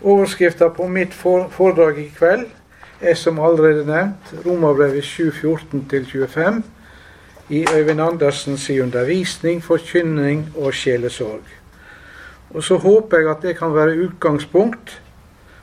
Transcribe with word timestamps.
Overskrifta 0.00 0.68
på 0.68 0.86
mitt 0.88 1.14
foredrag 1.14 1.98
i 1.98 2.08
kveld 2.16 2.46
er 3.00 3.16
som 3.16 3.40
allerede 3.40 3.84
nevnt 3.84 4.32
Romerbrevet 4.46 5.04
7.14-25 5.04 6.62
i 7.50 7.66
Øyvind 7.74 8.00
Andersens 8.00 8.70
undervisning, 8.70 9.62
forkynning 9.64 10.46
og 10.56 10.74
sjelesorg. 10.74 11.44
Og 12.50 12.64
så 12.64 12.76
håper 12.76 13.18
jeg 13.18 13.30
at 13.30 13.42
det 13.42 13.56
kan 13.58 13.74
være 13.74 13.96
utgangspunkt 14.06 15.02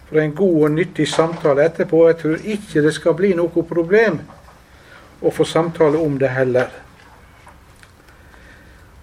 for 0.10 0.20
en 0.20 0.36
god 0.36 0.64
og 0.64 0.72
nyttig 0.72 1.08
samtale 1.08 1.66
etterpå. 1.66 2.08
Jeg 2.08 2.18
tror 2.18 2.36
ikke 2.44 2.82
det 2.82 2.94
skal 2.94 3.18
bli 3.18 3.34
noe 3.36 3.64
problem 3.64 4.22
å 5.22 5.34
få 5.34 5.44
samtale 5.44 5.98
om 5.98 6.20
det 6.20 6.30
heller. 6.30 6.70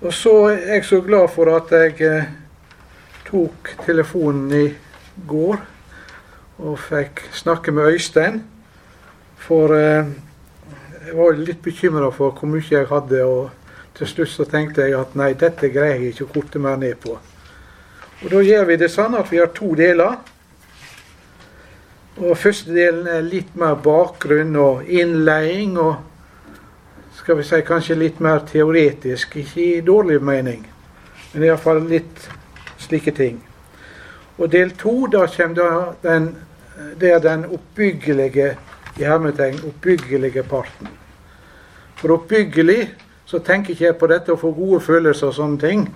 Og 0.01 0.12
så 0.14 0.37
er 0.53 0.75
jeg 0.77 0.85
så 0.85 1.01
glad 1.01 1.29
for 1.35 1.51
at 1.57 1.71
jeg 1.73 2.01
eh, 2.07 2.32
tok 3.27 3.75
telefonen 3.87 4.53
i 4.53 4.66
går 5.29 5.61
og 6.59 6.79
fikk 6.79 7.25
snakke 7.32 7.72
med 7.75 7.95
Øystein. 7.95 8.43
For 9.45 9.75
eh, 9.77 10.11
jeg 11.07 11.17
var 11.17 11.39
litt 11.39 11.63
bekymra 11.63 12.11
for 12.14 12.32
hvor 12.32 12.49
mye 12.49 12.64
jeg 12.71 12.89
hadde, 12.91 13.25
og 13.25 13.50
til 13.99 14.11
slutt 14.11 14.32
så 14.32 14.46
tenkte 14.49 14.86
jeg 14.86 14.96
at 14.99 15.14
nei, 15.19 15.32
dette 15.39 15.71
greier 15.72 16.00
jeg 16.00 16.14
ikke 16.14 16.29
å 16.29 16.32
korte 16.39 16.63
mer 16.63 16.79
ned 16.81 16.96
på. 17.03 17.19
Og 18.25 18.31
da 18.32 18.41
gjør 18.41 18.71
vi 18.71 18.79
det 18.81 18.91
sånn 18.93 19.17
at 19.19 19.31
vi 19.31 19.43
har 19.43 19.53
to 19.55 19.75
deler. 19.79 20.17
Og 22.22 22.36
Første 22.39 22.72
delen 22.72 23.08
er 23.11 23.27
litt 23.27 23.57
mer 23.58 23.75
bakgrunn 23.83 24.57
og 24.57 24.89
innleiing. 24.89 25.79
og 25.79 25.96
skal 27.25 27.39
vi 27.39 27.44
si, 27.46 27.61
kanskje 27.64 27.94
litt 27.96 28.19
mer 28.21 28.43
teoretisk, 28.44 29.36
ikke 29.41 29.61
i 29.63 29.81
dårlig 29.81 30.19
mening, 30.21 30.64
men 31.33 31.46
iallfall 31.46 31.81
litt 31.89 32.27
slike 32.83 33.14
ting. 33.17 33.39
Og 34.38 34.50
del 34.50 34.72
to, 34.78 35.06
da 35.06 35.27
kommer 35.30 35.94
den, 36.02 36.30
det 37.00 37.12
er 37.14 37.22
den 37.22 37.44
oppbyggelige 37.47 38.56
i 38.98 39.04
hermetegn, 39.06 39.60
oppbyggelige 39.68 40.42
parten. 40.42 40.88
For 41.96 42.16
oppbyggelig 42.16 42.94
så 43.26 43.38
tenker 43.38 43.72
ikke 43.72 43.86
jeg 43.86 43.98
på 43.98 44.08
dette 44.10 44.34
å 44.34 44.41
få 44.41 44.50
gode 44.54 44.80
følelser 44.84 45.30
og 45.30 45.36
sånne 45.38 45.60
ting. 45.62 45.86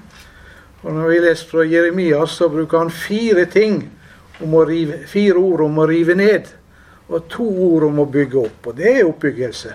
Og 0.83 0.95
når 0.95 1.11
vi 1.11 1.19
leser 1.25 1.51
fra 1.51 1.67
Jeremias, 1.67 2.37
så 2.39 2.49
bruker 2.49 2.85
han 2.85 2.95
fire 2.95 3.45
ting 3.51 3.83
om 4.41 4.55
å 4.55 4.63
rive, 4.67 5.03
fire 5.11 5.39
ord 5.43 5.65
om 5.67 5.81
å 5.83 5.87
rive 5.91 6.15
ned, 6.19 6.47
og 7.09 7.27
to 7.33 7.47
ord 7.73 7.89
om 7.89 7.99
å 8.03 8.07
bygge 8.07 8.39
opp. 8.45 8.71
Og 8.71 8.79
det 8.79 8.93
er 9.01 9.09
oppbyggelse. 9.09 9.75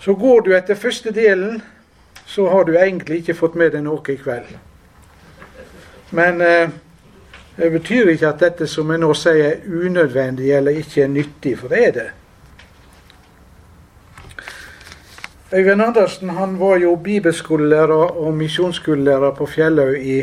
Så 0.00 0.14
går 0.16 0.46
du 0.46 0.54
etter 0.56 0.78
første 0.78 1.12
delen, 1.12 1.60
så 2.26 2.48
har 2.48 2.64
du 2.64 2.76
egentlig 2.78 3.22
ikke 3.22 3.36
fått 3.36 3.58
med 3.58 3.74
deg 3.74 3.84
noe 3.84 4.00
i 4.08 4.16
kveld. 4.16 4.56
Men 6.10 6.40
eh, 6.40 6.70
det 7.56 7.70
betyr 7.72 8.12
ikke 8.12 8.28
at 8.28 8.40
dette 8.40 8.66
som 8.70 8.90
jeg 8.90 9.02
nå 9.02 9.10
sier 9.18 9.50
er 9.50 9.66
unødvendig 9.66 10.52
eller 10.54 10.78
ikke 10.78 11.02
er 11.04 11.12
nyttig, 11.12 11.56
for 11.58 11.74
det 11.74 11.84
er 11.86 11.92
det. 11.96 12.08
Øyvind 15.52 15.82
Andersen 15.82 16.30
han 16.36 16.58
var 16.60 16.76
jo 16.76 16.94
bibelskolelærer 16.96 18.16
og 18.20 18.34
misjonsskolelærer 18.36 19.30
på 19.34 19.46
Fjellhaug 19.46 19.96
i 19.96 20.22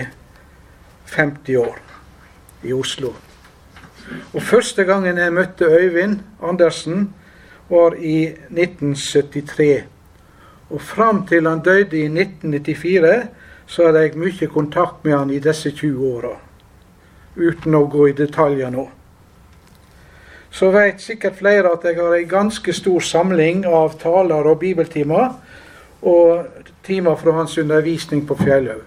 50 1.16 1.56
år 1.58 1.80
i 2.63 2.73
Oslo. 2.73 3.13
Og 4.33 4.41
Første 4.41 4.83
gangen 4.83 5.17
jeg 5.17 5.33
møtte 5.33 5.66
Øyvind 5.66 6.19
Andersen, 6.44 7.13
var 7.69 7.94
i 7.97 8.25
1973. 8.25 9.83
Og 10.69 10.81
fram 10.81 11.28
til 11.28 11.47
han 11.47 11.59
døde 11.59 11.97
i 11.97 12.06
1994, 12.06 13.28
så 13.68 13.88
hadde 13.88 14.04
jeg 14.04 14.20
mye 14.20 14.48
kontakt 14.52 15.04
med 15.06 15.18
han 15.18 15.32
i 15.34 15.40
disse 15.40 15.72
20 15.72 16.12
åra. 16.18 16.36
Uten 17.36 17.76
å 17.76 17.86
gå 17.92 18.10
i 18.10 18.18
detaljer 18.18 18.72
nå. 18.72 18.86
Så 20.56 20.70
vet 20.72 21.02
sikkert 21.04 21.40
flere 21.42 21.74
at 21.76 21.84
jeg 21.84 21.98
har 22.00 22.14
ei 22.16 22.28
ganske 22.30 22.74
stor 22.74 23.04
samling 23.04 23.66
av 23.68 23.98
taler 24.00 24.48
og 24.48 24.62
bibeltimer 24.62 25.34
og 26.06 26.62
timer 26.86 27.18
fra 27.20 27.34
hans 27.42 27.58
undervisning 27.58 28.24
på 28.28 28.38
Fjellhaug. 28.40 28.86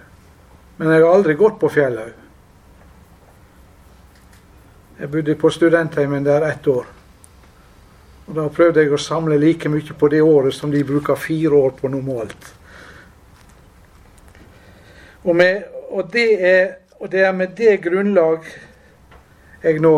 Men 0.78 0.94
jeg 0.94 1.02
har 1.02 1.12
aldri 1.12 1.34
gått 1.36 1.58
på 1.60 1.68
Fjellhaug. 1.74 2.14
Jeg 4.98 5.10
bodde 5.10 5.34
på 5.38 5.50
studentheimen 5.50 6.24
der 6.24 6.46
ett 6.48 6.66
år. 6.66 6.86
Og 8.28 8.34
Da 8.34 8.48
prøvde 8.48 8.82
jeg 8.82 8.92
å 8.92 9.00
samle 9.00 9.38
like 9.38 9.68
mye 9.68 9.94
på 9.98 10.08
det 10.08 10.22
året 10.22 10.54
som 10.54 10.70
de 10.70 10.84
bruker 10.84 11.16
fire 11.16 11.54
år 11.54 11.76
på 11.80 11.88
normalt. 11.88 12.54
Og, 15.28 15.36
med, 15.36 15.62
og, 15.90 16.06
det, 16.12 16.28
er, 16.40 16.68
og 16.96 17.10
det 17.12 17.20
er 17.20 17.34
med 17.36 17.52
det 17.58 17.74
grunnlag 17.84 18.46
jeg 19.60 19.82
nå 19.84 19.92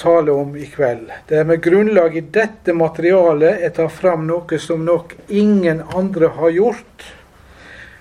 taler 0.00 0.36
om 0.42 0.52
i 0.60 0.66
kveld. 0.68 1.06
Det 1.28 1.38
er 1.40 1.48
med 1.48 1.62
grunnlag 1.64 2.18
i 2.20 2.24
dette 2.34 2.74
materialet 2.76 3.64
jeg 3.64 3.72
tar 3.78 3.88
fram 3.88 4.26
noe 4.28 4.60
som 4.60 4.84
nok 4.84 5.14
ingen 5.32 5.80
andre 5.96 6.28
har 6.36 6.52
gjort. 6.52 7.08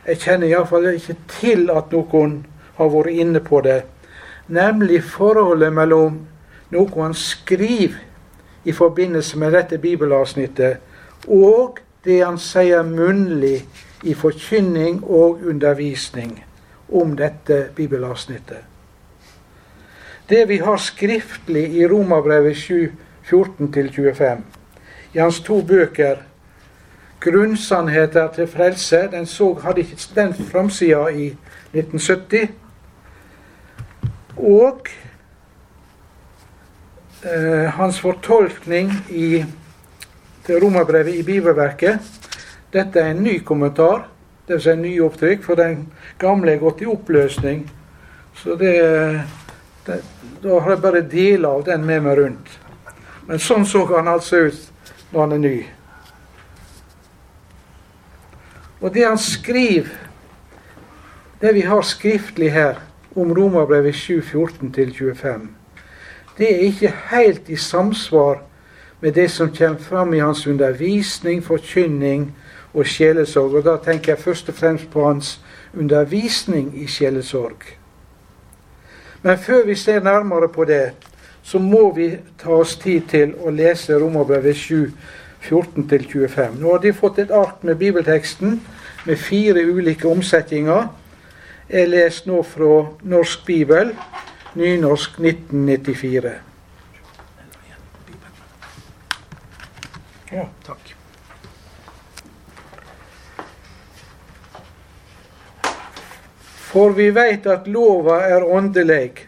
Jeg 0.10 0.20
kjenner 0.26 0.52
iallfall 0.52 0.92
ikke 0.92 1.16
til 1.40 1.68
at 1.72 1.96
noen 1.96 2.42
har 2.76 2.92
vært 2.92 3.24
inne 3.24 3.40
på 3.40 3.64
det. 3.64 3.80
Nemlig 4.52 5.06
forholdet 5.08 5.72
mellom 5.72 6.24
noe 6.76 6.90
han 6.98 7.16
skriver 7.16 7.96
i 8.68 8.76
forbindelse 8.76 9.40
med 9.40 9.56
dette 9.56 9.80
bibelavsnittet, 9.80 10.84
og 11.32 11.80
det 12.10 12.24
han 12.26 12.40
sier 12.42 12.84
munnlig 12.84 13.62
i 14.04 14.16
forkynning 14.18 15.04
og 15.04 15.44
undervisning 15.46 16.40
om 16.90 17.14
dette 17.18 17.68
bibelavsnittet. 17.78 18.64
Det 20.30 20.46
vi 20.50 20.58
har 20.62 20.78
skriftlig 20.78 21.68
i 21.78 21.86
Romabrevet 21.90 22.58
7, 22.58 22.92
14-25, 23.30 24.42
i 25.14 25.20
hans 25.20 25.40
to 25.42 25.62
bøker, 25.62 26.26
'Grunnsannheter 27.20 28.28
til 28.34 28.48
frelse', 28.48 29.12
den 29.12 29.26
så, 29.26 29.54
hadde 29.54 29.82
ikke 29.82 29.98
den 30.16 30.34
framsida 30.34 31.08
i 31.08 31.28
1970. 31.74 32.50
Og 34.38 34.88
eh, 37.24 37.68
hans 37.76 38.00
fortolkning 38.00 38.92
i 39.10 39.46
til 40.50 40.64
romerbrevet 40.64 41.14
i 41.14 41.24
bibelverket. 41.24 42.00
Dette 42.74 43.02
er 43.02 43.14
en 43.14 43.22
ny 43.24 43.36
kommentar, 43.46 44.08
dvs. 44.50 44.64
Si 44.64 44.72
en 44.74 44.82
ny 44.82 44.96
opptrykk, 45.06 45.44
for 45.46 45.60
den 45.60 45.84
gamle 46.22 46.56
er 46.56 46.64
gått 46.64 46.82
i 46.82 46.90
oppløsning. 46.90 47.68
Så 48.38 48.56
det, 48.58 48.74
det, 49.86 50.02
Da 50.40 50.60
har 50.60 50.72
jeg 50.72 50.82
bare 50.82 51.02
deler 51.02 51.50
av 51.50 51.66
den 51.68 51.86
med 51.86 52.02
meg 52.06 52.18
rundt. 52.18 52.52
Men 53.28 53.42
sånn 53.44 53.66
så 53.68 53.84
han 53.92 54.08
altså 54.08 54.46
ut 54.48 55.12
når 55.12 55.22
han 55.22 55.34
er 55.36 55.42
ny. 55.44 55.58
Og 58.80 58.94
det 58.96 59.04
han 59.06 59.20
skriver, 59.20 59.92
det 61.42 61.54
vi 61.54 61.66
har 61.68 61.84
skriftlig 61.84 62.54
her 62.56 62.80
om 63.16 63.34
Romerbrevet 63.36 63.96
7, 63.96 64.22
14-25 64.22 65.50
det 66.40 66.48
er 66.48 66.68
ikke 66.70 66.94
helt 67.12 67.50
i 67.52 67.58
samsvar 67.60 68.40
med 69.02 69.14
det 69.14 69.32
som 69.32 69.56
kommer 69.56 69.80
fram 69.80 70.14
i 70.14 70.20
hans 70.20 70.48
undervisning, 70.48 71.44
forkynning 71.44 72.36
og 72.74 72.86
sjelesorg. 72.86 73.54
Og 73.54 73.66
da 73.66 73.78
tenker 73.84 74.14
jeg 74.14 74.24
først 74.24 74.50
og 74.50 74.56
fremst 74.56 74.90
på 74.92 75.06
hans 75.08 75.40
undervisning 75.74 76.72
i 76.82 76.88
sjelesorg. 76.88 77.64
Men 79.22 79.38
før 79.38 79.66
vi 79.66 79.76
ser 79.76 80.04
nærmere 80.04 80.50
på 80.50 80.66
det, 80.66 80.92
så 81.44 81.60
må 81.60 81.94
vi 81.96 82.18
ta 82.40 82.50
oss 82.50 82.76
tid 82.76 83.08
til 83.10 83.34
å 83.42 83.52
lese 83.52 83.98
Romerbrevet 84.00 84.56
7, 84.56 84.92
14-25. 85.50 86.60
Nå 86.60 86.72
har 86.72 86.84
de 86.84 86.94
fått 86.94 87.20
et 87.20 87.32
ark 87.32 87.64
med 87.64 87.80
bibelteksten 87.80 88.60
med 89.06 89.18
fire 89.18 89.64
ulike 89.66 90.08
omsetninger. 90.08 90.88
Jeg 91.70 91.90
leser 91.90 92.28
nå 92.32 92.44
fra 92.44 92.84
Norsk 93.08 93.46
bibel, 93.48 93.94
Nynorsk 94.56 95.20
1994. 95.20 96.49
Ja, 100.32 100.46
takk. 100.66 100.96
For 106.70 106.94
vi 106.94 107.10
veit 107.10 107.48
at 107.50 107.66
lova 107.68 108.20
er 108.30 108.46
åndeleg. 108.46 109.24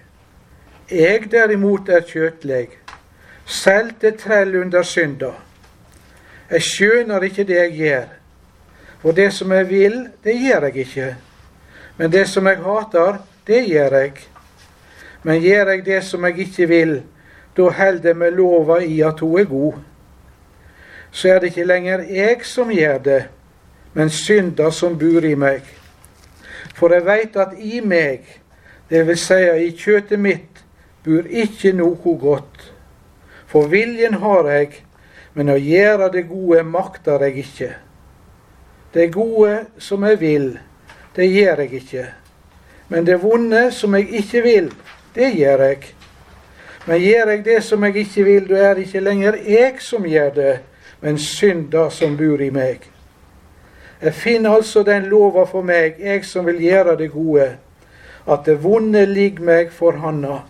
Eg 0.92 1.26
derimot 1.32 1.90
er 1.90 2.06
kjøtleg. 2.06 2.78
Selv 3.50 3.96
til 4.00 4.14
trell 4.20 4.54
under 4.62 4.86
synda. 4.86 5.32
Eg 6.52 6.62
skjønar 6.62 7.26
ikke 7.26 7.48
det 7.50 7.58
eg 7.64 7.78
gjer. 7.82 8.08
For 9.02 9.18
det 9.18 9.32
som 9.34 9.52
eg 9.58 9.72
vil, 9.72 10.04
det 10.22 10.38
gjer 10.38 10.70
eg 10.70 10.82
ikke. 10.84 11.14
Men 11.98 12.14
det 12.14 12.28
som 12.30 12.46
eg 12.48 12.62
hatar, 12.62 13.24
det 13.50 13.66
gjer 13.72 13.98
eg. 14.04 14.22
Men 15.26 15.42
gjør 15.42 15.74
jeg 15.74 15.88
det 15.90 16.04
som 16.06 16.30
jeg 16.30 16.46
ikke 16.46 16.70
vil, 16.70 17.00
da 17.58 17.72
held 17.74 18.06
jeg 18.06 18.18
med 18.22 18.38
lova 18.38 18.84
i 18.86 19.02
at 19.02 19.20
hun 19.26 19.40
er 19.42 19.50
god. 19.50 19.88
Så 21.12 21.30
er 21.30 21.40
det 21.40 21.52
ikke 21.52 21.68
lenger 21.68 22.06
jeg 22.08 22.46
som 22.48 22.72
gjør 22.72 22.98
det, 22.98 23.22
men 23.94 24.10
synda 24.10 24.72
som 24.72 24.98
bor 25.00 25.26
i 25.28 25.36
meg. 25.36 25.66
For 26.76 26.94
jeg 26.94 27.06
veit 27.06 27.36
at 27.36 27.58
i 27.60 27.82
meg, 27.84 28.24
vil 28.90 29.18
seie 29.20 29.58
i 29.66 29.72
kjøtet 29.76 30.20
mitt, 30.20 30.64
bor 31.04 31.28
ikke 31.28 31.74
noe 31.76 32.16
godt. 32.20 32.72
For 33.48 33.68
viljen 33.68 34.20
har 34.24 34.48
jeg, 34.48 34.82
men 35.34 35.52
å 35.52 35.60
gjøre 35.60 36.12
det 36.14 36.28
gode 36.30 36.64
makter 36.68 37.24
jeg 37.28 37.44
ikke. 37.44 37.70
Det 38.94 39.12
gode 39.14 39.66
som 39.80 40.04
jeg 40.08 40.20
vil, 40.20 40.50
det 41.16 41.28
gjør 41.32 41.64
jeg 41.64 41.82
ikke. 41.82 42.08
Men 42.92 43.08
det 43.08 43.22
vonde 43.22 43.70
som 43.72 43.96
jeg 43.96 44.10
ikke 44.20 44.42
vil, 44.44 44.72
det 45.16 45.32
gjør 45.36 45.64
jeg. 45.68 45.94
Men 46.88 47.00
gjør 47.04 47.32
jeg 47.32 47.46
det 47.46 47.62
som 47.64 47.84
jeg 47.84 47.96
ikke 48.04 48.24
vil, 48.28 48.50
da 48.50 48.60
er 48.70 48.76
det 48.76 48.88
ikke 48.88 49.04
lenger 49.04 49.38
jeg 49.48 49.80
som 49.84 50.08
gjør 50.08 50.34
det, 50.36 50.54
men 51.02 51.18
synda 51.18 51.90
som 51.90 52.18
bor 52.18 52.42
i 52.42 52.50
meg. 52.50 52.86
Jeg 54.02 54.14
finner 54.14 54.56
altså 54.58 54.84
den 54.84 55.06
lova 55.10 55.46
for 55.46 55.62
meg, 55.62 56.00
jeg 56.00 56.26
som 56.26 56.46
vil 56.46 56.62
gjøre 56.62 56.98
det 56.98 57.12
gode, 57.14 57.52
at 58.28 58.46
det 58.46 58.64
vonde 58.64 59.06
ligger 59.06 59.46
meg 59.46 59.74
for 59.74 59.98
handa. 60.02 60.42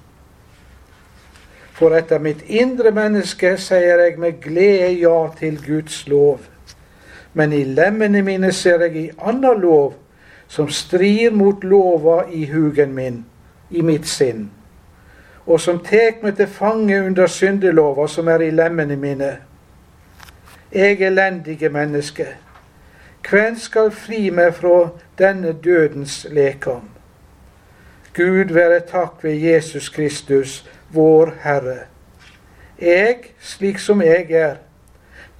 For 1.75 1.95
etter 1.97 2.19
mitt 2.21 2.43
indre 2.47 2.91
menneske 2.95 3.55
sier 3.57 4.03
jeg 4.05 4.19
med 4.19 4.39
glede 4.43 4.91
ja 5.01 5.17
til 5.39 5.59
Guds 5.65 6.03
lov. 6.07 6.39
Men 7.33 7.53
i 7.53 7.63
lemmene 7.63 8.21
mine 8.21 8.51
ser 8.51 8.83
jeg 8.85 8.95
i 8.95 9.09
anna 9.17 9.53
lov, 9.53 9.95
som 10.47 10.69
strir 10.69 11.31
mot 11.31 11.63
lova 11.63 12.25
i 12.31 12.45
hugen 12.45 12.93
min, 12.93 13.21
i 13.69 13.81
mitt 13.81 14.07
sinn, 14.07 14.49
og 15.47 15.61
som 15.63 15.79
tek 15.79 16.19
meg 16.23 16.35
til 16.35 16.47
fange 16.51 16.97
under 17.05 17.27
syndelova 17.27 18.07
som 18.11 18.27
er 18.27 18.43
i 18.43 18.51
lemmene 18.51 18.97
mine. 18.99 19.31
Jeg 20.73 21.01
elendige 21.01 21.69
menneske. 21.69 22.27
Hvem 23.29 23.57
skal 23.57 23.91
fri 23.91 24.29
meg 24.29 24.53
fra 24.55 24.89
denne 25.19 25.51
dødens 25.53 26.27
lekom? 26.29 26.89
Gud 28.15 28.53
være 28.53 28.79
takk 28.79 29.23
ved 29.23 29.35
Jesus 29.35 29.89
Kristus, 29.89 30.69
vår 30.89 31.33
Herre. 31.43 31.77
Jeg, 32.79 33.17
slik 33.39 33.79
som 33.79 34.01
jeg 34.01 34.31
er, 34.31 34.55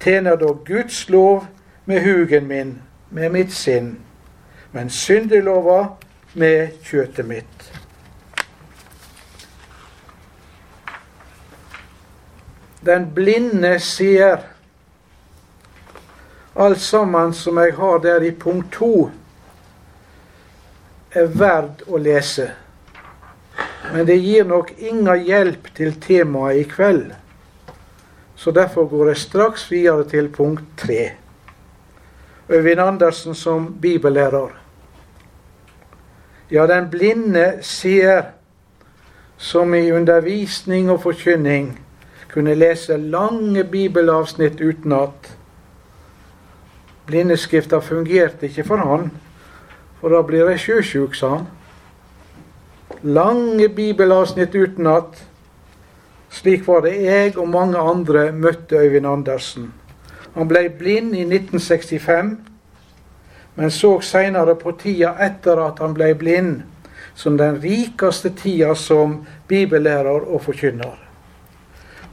tjener 0.00 0.36
da 0.36 0.46
Guds 0.46 1.08
lov 1.08 1.46
med 1.86 2.04
hugen 2.04 2.46
min, 2.46 2.82
med 3.10 3.28
mitt 3.28 3.52
sinn, 3.52 3.98
men 4.72 4.90
syndelova 4.90 5.86
med 6.34 6.68
kjøtet 6.84 7.26
mitt. 7.26 7.72
Den 12.86 13.14
blinde 13.14 13.78
sier 13.80 14.51
Alt 16.54 16.80
sammen 16.80 17.32
som 17.32 17.56
jeg 17.58 17.74
har 17.74 17.98
der 17.98 18.22
i 18.22 18.30
punkt 18.30 18.72
to, 18.72 19.10
er 21.12 21.28
verdt 21.32 21.86
å 21.88 22.00
lese. 22.00 22.50
Men 23.92 24.06
det 24.08 24.18
gir 24.20 24.44
nok 24.48 24.72
ingen 24.78 25.24
hjelp 25.24 25.70
til 25.76 25.96
temaet 26.00 26.60
i 26.60 26.68
kveld. 26.68 27.10
Så 28.36 28.52
derfor 28.52 28.88
går 28.90 29.12
jeg 29.12 29.22
straks 29.22 29.66
videre 29.70 30.04
til 30.08 30.28
punkt 30.32 30.64
tre. 30.76 31.12
Øyvind 32.48 32.80
Andersen 32.80 33.34
som 33.34 33.68
bibellærer. 33.80 34.50
Ja, 36.50 36.66
den 36.66 36.90
blinde 36.90 37.62
ser, 37.62 38.22
som 39.36 39.74
i 39.74 39.90
undervisning 39.92 40.90
og 40.90 41.00
forkynning 41.02 41.78
kunne 42.32 42.54
lese 42.54 42.96
lange 42.96 43.64
bibelavsnitt 43.64 44.60
utenat 44.60 45.32
Blindeskrifta 47.06 47.80
fungerte 47.80 48.46
ikke 48.46 48.64
for 48.64 48.82
han, 48.82 49.10
for 50.00 50.14
da 50.14 50.22
blir 50.26 50.50
jeg 50.52 50.62
sjøsjuk, 50.66 51.16
sa 51.18 51.36
han. 51.36 51.46
Lange 53.02 53.68
bibelavsnitt 53.68 54.54
utenat. 54.54 55.18
Slik 56.32 56.66
var 56.68 56.84
det 56.86 56.94
jeg 57.02 57.36
og 57.36 57.48
mange 57.50 57.78
andre 57.78 58.30
møtte 58.32 58.78
Øyvind 58.78 59.06
Andersen. 59.06 59.72
Han 60.34 60.48
ble 60.48 60.68
blind 60.78 61.16
i 61.16 61.24
1965, 61.26 62.36
men 63.54 63.70
så 63.70 63.98
seinere 64.00 64.54
på 64.56 64.72
tida 64.80 65.12
etter 65.20 65.60
at 65.60 65.82
han 65.82 65.92
ble 65.96 66.14
blind, 66.16 66.62
som 67.14 67.36
den 67.36 67.58
rikeste 67.60 68.32
tida 68.38 68.72
som 68.78 69.18
bibellærer 69.48 70.24
og 70.24 70.40
forkynner. 70.46 70.96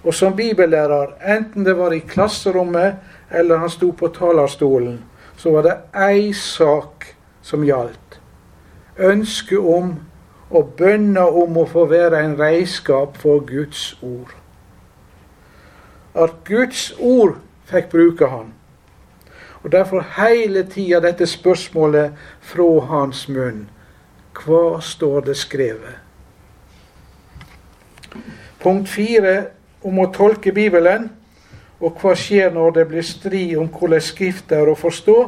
Og 0.04 0.14
som 0.14 0.36
bibellærer, 0.36 1.16
enten 1.28 1.66
det 1.66 1.78
var 1.78 1.94
i 1.96 2.04
klasserommet 2.04 3.00
eller 3.32 3.58
han 3.58 3.70
sto 3.70 3.92
på 3.92 4.08
talerstolen, 4.08 5.00
så 5.38 5.52
var 5.52 5.64
det 5.64 5.78
ei 5.96 6.34
sak 6.34 7.16
som 7.42 7.64
gjaldt. 7.64 8.20
Ønsket 8.98 9.60
om 9.60 9.96
og 10.50 10.74
bønna 10.78 11.28
om 11.30 11.58
å 11.62 11.66
få 11.70 11.86
være 11.90 12.24
en 12.24 12.38
reiskap 12.40 13.18
for 13.22 13.44
Guds 13.46 13.94
ord. 14.02 14.34
At 16.18 16.42
Guds 16.46 16.90
ord 16.98 17.38
fikk 17.70 17.92
bruke 17.94 18.30
han. 18.30 18.54
Og 19.64 19.72
Derfor 19.72 20.06
hele 20.16 20.64
tida 20.64 21.02
dette 21.04 21.28
spørsmålet 21.28 22.16
fra 22.42 22.70
hans 22.90 23.28
munn. 23.30 23.68
Hva 24.40 24.80
står 24.82 25.28
det 25.28 25.36
skrevet? 25.38 26.00
Punkt 28.64 28.90
fire 28.90 29.36
om 29.84 30.00
å 30.00 30.10
tolke 30.16 30.52
Bibelen. 30.56 31.10
Og 31.80 32.02
hva 32.02 32.16
skjer 32.18 32.52
når 32.52 32.74
det 32.76 32.88
blir 32.90 33.06
strid 33.08 33.56
om 33.60 33.70
hvordan 33.72 34.04
Skrift 34.04 34.52
er 34.52 34.68
å 34.68 34.76
forstå? 34.76 35.20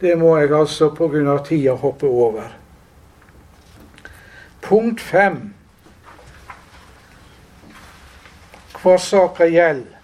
Det 0.00 0.16
må 0.18 0.34
jeg 0.38 0.52
altså 0.56 0.90
pga. 0.96 1.38
tida 1.44 1.74
hoppe 1.76 2.06
over. 2.06 2.56
Punkt 4.60 5.00
fem. 5.00 5.54
Hva 8.82 8.98
saka 8.98 9.48
gjelder. 9.48 9.96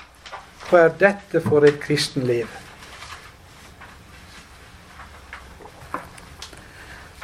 Hva 0.66 0.78
er 0.84 0.96
dette 0.98 1.40
for 1.40 1.64
et 1.64 1.78
kristenliv? 1.80 2.48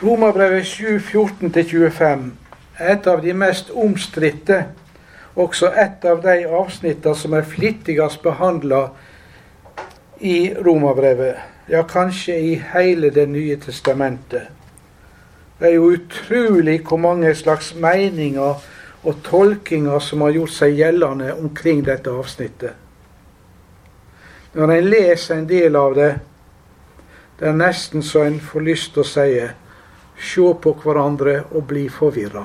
Romerbrevet 0.02 0.66
7, 0.66 0.98
14-25 0.98 2.30
er 2.78 2.92
et 2.96 3.06
av 3.06 3.20
de 3.22 3.34
mest 3.34 3.70
omstridte 3.70 4.64
også 5.34 5.72
et 5.76 6.04
av 6.04 6.20
de 6.22 6.42
avsnittene 6.48 7.16
som 7.16 7.34
er 7.34 7.46
flittigst 7.48 8.22
behandla 8.22 8.88
i 10.20 10.54
Romerbrevet. 10.54 11.36
Ja, 11.70 11.82
kanskje 11.88 12.36
i 12.36 12.54
hele 12.72 13.10
Det 13.10 13.26
nye 13.28 13.56
testamentet. 13.56 14.42
Det 15.58 15.68
er 15.68 15.74
jo 15.74 15.92
utrolig 15.94 16.80
hvor 16.82 16.98
mange 16.98 17.34
slags 17.34 17.74
meninger 17.74 18.54
og 19.02 19.22
tolkinger 19.22 19.98
som 19.98 20.20
har 20.20 20.30
gjort 20.30 20.50
seg 20.50 20.74
gjeldende 20.78 21.34
omkring 21.34 21.84
dette 21.86 22.10
avsnittet. 22.10 22.72
Når 24.52 24.70
en 24.70 24.88
leser 24.90 25.36
en 25.36 25.46
del 25.48 25.76
av 25.76 25.94
det, 25.94 26.10
det 27.38 27.48
er 27.48 27.56
nesten 27.56 28.02
så 28.02 28.26
en 28.26 28.40
får 28.40 28.66
lyst 28.66 28.92
til 28.92 29.02
å 29.02 29.08
si 29.08 29.28
se 30.22 30.48
på 30.62 30.74
hverandre 30.82 31.44
og 31.50 31.64
bli 31.66 31.88
forvirra. 31.88 32.44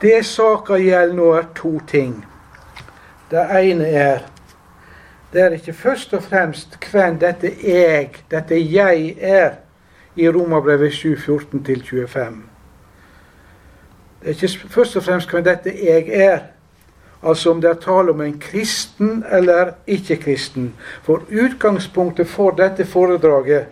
Det 0.00 0.24
saka 0.26 0.78
gjelder 0.78 1.16
nå, 1.16 1.32
er 1.32 1.50
to 1.56 1.78
ting. 1.86 2.24
Det 3.30 3.46
ene 3.60 3.88
er 3.88 4.24
det 5.34 5.42
er 5.42 5.50
ikke 5.50 5.72
først 5.72 6.12
og 6.14 6.22
fremst 6.22 6.76
hvem 6.92 7.16
dette 7.18 7.50
jeg, 7.66 8.10
dette 8.30 8.54
jeg 8.54 9.16
er, 9.18 9.56
i 10.16 10.28
Romerbrevet 10.30 10.92
7, 10.94 11.16
14-25. 11.16 12.36
Det 14.22 14.30
er 14.30 14.44
ikke 14.44 14.68
først 14.70 14.96
og 14.96 15.02
fremst 15.02 15.30
hvem 15.30 15.42
dette 15.44 15.72
jeg 15.74 16.06
er, 16.08 16.38
altså 17.22 17.50
om 17.50 17.60
det 17.60 17.70
er 17.70 17.80
tale 17.82 18.14
om 18.14 18.20
en 18.20 18.38
kristen 18.38 19.24
eller 19.32 19.72
ikke-kristen. 19.86 20.70
For 21.02 21.26
utgangspunktet 21.32 22.30
for 22.30 22.54
dette 22.54 22.86
foredraget 22.86 23.66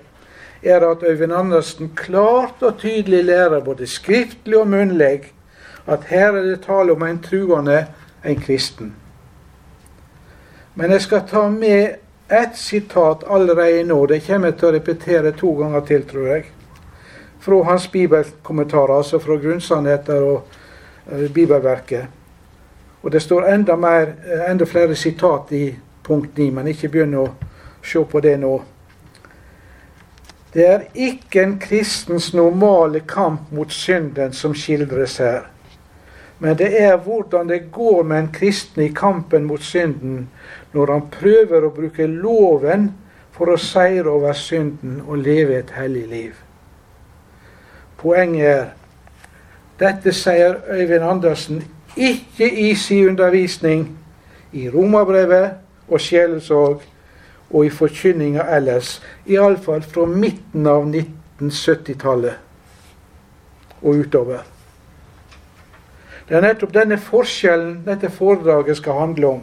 er 0.62 0.88
at 0.90 1.06
Øyvind 1.06 1.32
Andersen 1.32 1.92
klart 1.96 2.62
og 2.62 2.78
tydelig 2.78 3.24
lærer, 3.24 3.60
både 3.60 3.86
skriftlig 3.86 4.58
og 4.58 4.68
munnlig, 4.68 5.32
at 5.86 6.04
her 6.04 6.32
er 6.32 6.42
det 6.42 6.60
tale 6.62 6.92
om 6.92 7.02
en 7.02 7.22
truende, 7.22 7.86
en 8.24 8.40
kristen. 8.40 8.94
Men 10.74 10.90
jeg 10.90 11.02
skal 11.02 11.26
ta 11.28 11.48
med 11.48 11.94
ett 12.30 12.56
sitat 12.56 13.24
allerede 13.26 13.84
nå. 13.84 14.06
Det 14.06 14.22
kommer 14.26 14.48
jeg 14.48 14.58
til 14.58 14.68
å 14.68 14.72
repetere 14.72 15.32
to 15.36 15.52
ganger 15.58 15.84
til, 15.86 16.04
tror 16.08 16.28
jeg. 16.30 16.44
Fra 17.42 17.62
hans 17.66 17.88
bibelkommentarer, 17.92 18.94
altså 18.96 19.18
fra 19.18 19.36
Grunnsannheter 19.36 20.22
og 20.22 20.46
uh, 21.12 21.28
Bibelverket. 21.34 22.06
Og 23.02 23.12
det 23.12 23.22
står 23.22 23.50
enda, 23.52 23.76
mer, 23.76 24.14
uh, 24.24 24.50
enda 24.50 24.64
flere 24.64 24.96
sitat 24.96 25.52
i 25.52 25.66
punkt 26.02 26.38
9, 26.38 26.50
men 26.50 26.72
ikke 26.72 26.88
begynn 26.88 27.18
å 27.20 27.26
se 27.84 28.04
på 28.08 28.22
det 28.24 28.38
nå. 28.40 28.54
Det 30.52 30.66
er 30.68 30.88
ikke 30.94 31.42
en 31.42 31.58
kristens 31.60 32.32
normale 32.34 33.00
kamp 33.08 33.52
mot 33.52 33.72
synden 33.72 34.32
som 34.32 34.54
skildres 34.54 35.18
her. 35.18 35.51
Men 36.42 36.56
det 36.58 36.72
er 36.82 36.96
hvordan 36.98 37.48
det 37.48 37.70
går 37.72 38.02
med 38.02 38.18
en 38.18 38.32
kristen 38.34 38.82
i 38.82 38.88
kampen 38.94 39.44
mot 39.46 39.62
synden 39.62 40.28
når 40.72 40.90
han 40.90 41.04
prøver 41.12 41.62
å 41.62 41.74
bruke 41.74 42.06
loven 42.10 42.88
for 43.30 43.52
å 43.52 43.58
seire 43.62 44.10
over 44.10 44.34
synden 44.34 45.00
og 45.06 45.22
leve 45.22 45.60
et 45.60 45.70
hellig 45.76 46.06
liv. 46.10 46.32
Poenget 48.02 48.48
er 48.48 48.66
dette 49.78 50.12
sier 50.14 50.58
Øyvind 50.66 51.04
Andersen 51.06 51.62
ikke 51.94 52.50
i 52.50 52.74
sin 52.74 53.08
undervisning 53.12 53.86
i 54.52 54.66
Romerbrevet 54.70 55.50
og 55.88 56.00
sjelesorg 56.02 56.82
og 57.52 57.66
i 57.66 57.70
forkynninga 57.70 58.42
ellers, 58.56 58.96
iallfall 59.30 59.82
fra 59.84 60.06
midten 60.08 60.66
av 60.66 60.86
1970-tallet 60.88 62.34
og 63.82 63.94
utover. 64.02 64.51
Det 66.32 66.38
er 66.38 66.46
nettopp 66.46 66.70
denne 66.72 66.96
forskjellen 66.96 67.82
dette 67.84 68.08
foredraget 68.08 68.78
skal 68.78 68.96
handle 68.96 69.26
om. 69.34 69.40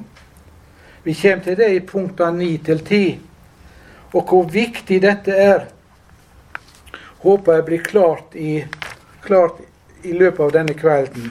Vi 1.03 1.13
kommer 1.13 1.43
til 1.45 1.57
det 1.59 1.67
i 1.75 1.83
punktene 1.85 2.39
9 2.39 2.47
til 2.65 2.81
10. 2.81 3.19
Og 4.17 4.23
hvor 4.31 4.47
viktig 4.49 4.97
dette 5.03 5.35
er, 5.37 5.67
håper 7.21 7.59
jeg 7.59 7.67
blir 7.67 7.85
klart 7.85 8.33
i, 8.33 8.55
klart 9.21 9.61
i 10.01 10.15
løpet 10.17 10.41
av 10.47 10.57
denne 10.57 10.73
kvelden. 10.73 11.29